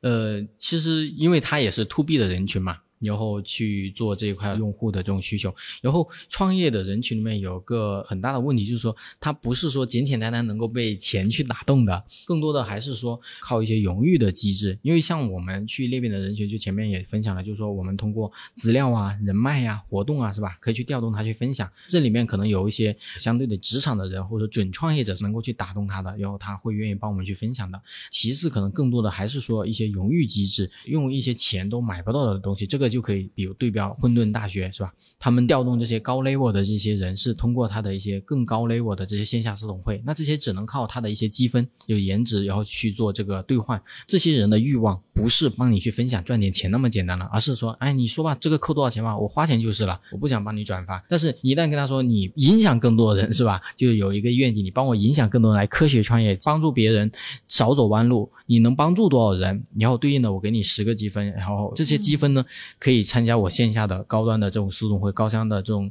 [0.02, 2.78] 呃，其实因为它也是 to B 的人群嘛。
[3.00, 14.78] 然后去做这一块用户的这种需求，然后创业的人群里面有个很大的问题，就是说它不是说简简单单能够被钱去打动的，更多的还是说靠一些荣誉的机制。
[14.82, 20.58] 因为像我们去裂变的人群，就前面也分享了，就是说我们通过资料啊、人脉呀、活动啊，是吧？
[20.60, 21.70] 可以去调动他去分享。
[21.88, 27.80] 这里面可能有一些相对的职场的人或者准创业者是能够去打动他的，然后他会愿意帮我们去分享的。
[28.10, 32.87] 其次，可能更多的还是说一些荣誉机制，用一些钱都买不到的东西，这个。
[32.90, 34.94] 就可以，比如对标混沌大学是吧？
[35.20, 43.82] 他们调动这些高 level 的这些人，是通过他的一些更高 level 的这些线下私董会，那这些只能靠他的一些积分、有颜值，然后去做这个兑换。
[44.06, 51.04] 这些人的欲望不是帮你去分享赚点钱那么简单了，而是说，哎，你说吧，这个扣多少钱吧，我花钱就是了，我不想帮你转发。
[51.10, 53.62] 但是，一旦跟他说你影响更多人 是吧？
[53.76, 57.12] 就有一个愿景，你帮我影响更多人来科学创业，帮助别人
[57.48, 59.66] 少走弯路，你能帮助多少人？
[59.78, 62.46] 然后对应的我给你十个积分，然后这些积分呢？
[62.80, 65.90] 可以参加我线下的高端的这种私董会、高商的这种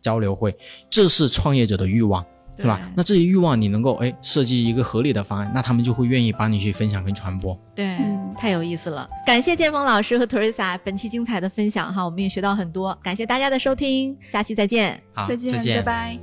[0.00, 0.56] 交流会，
[0.90, 2.24] 这是创业者的欲望，
[2.56, 2.90] 对吧？
[2.96, 7.58] 那这些欲望你能够哎设计一个合理的方案，那他们就会愿意帮你去分享跟传播。
[7.74, 7.98] 对，
[8.36, 9.08] 太有意思了！
[9.26, 12.96] 感谢建峰老师和 Teresa 本期精彩的分享哈，我们也学到很多。
[13.02, 15.02] 感谢大家的收听，下期再见。
[15.12, 16.18] 好，再见，拜拜。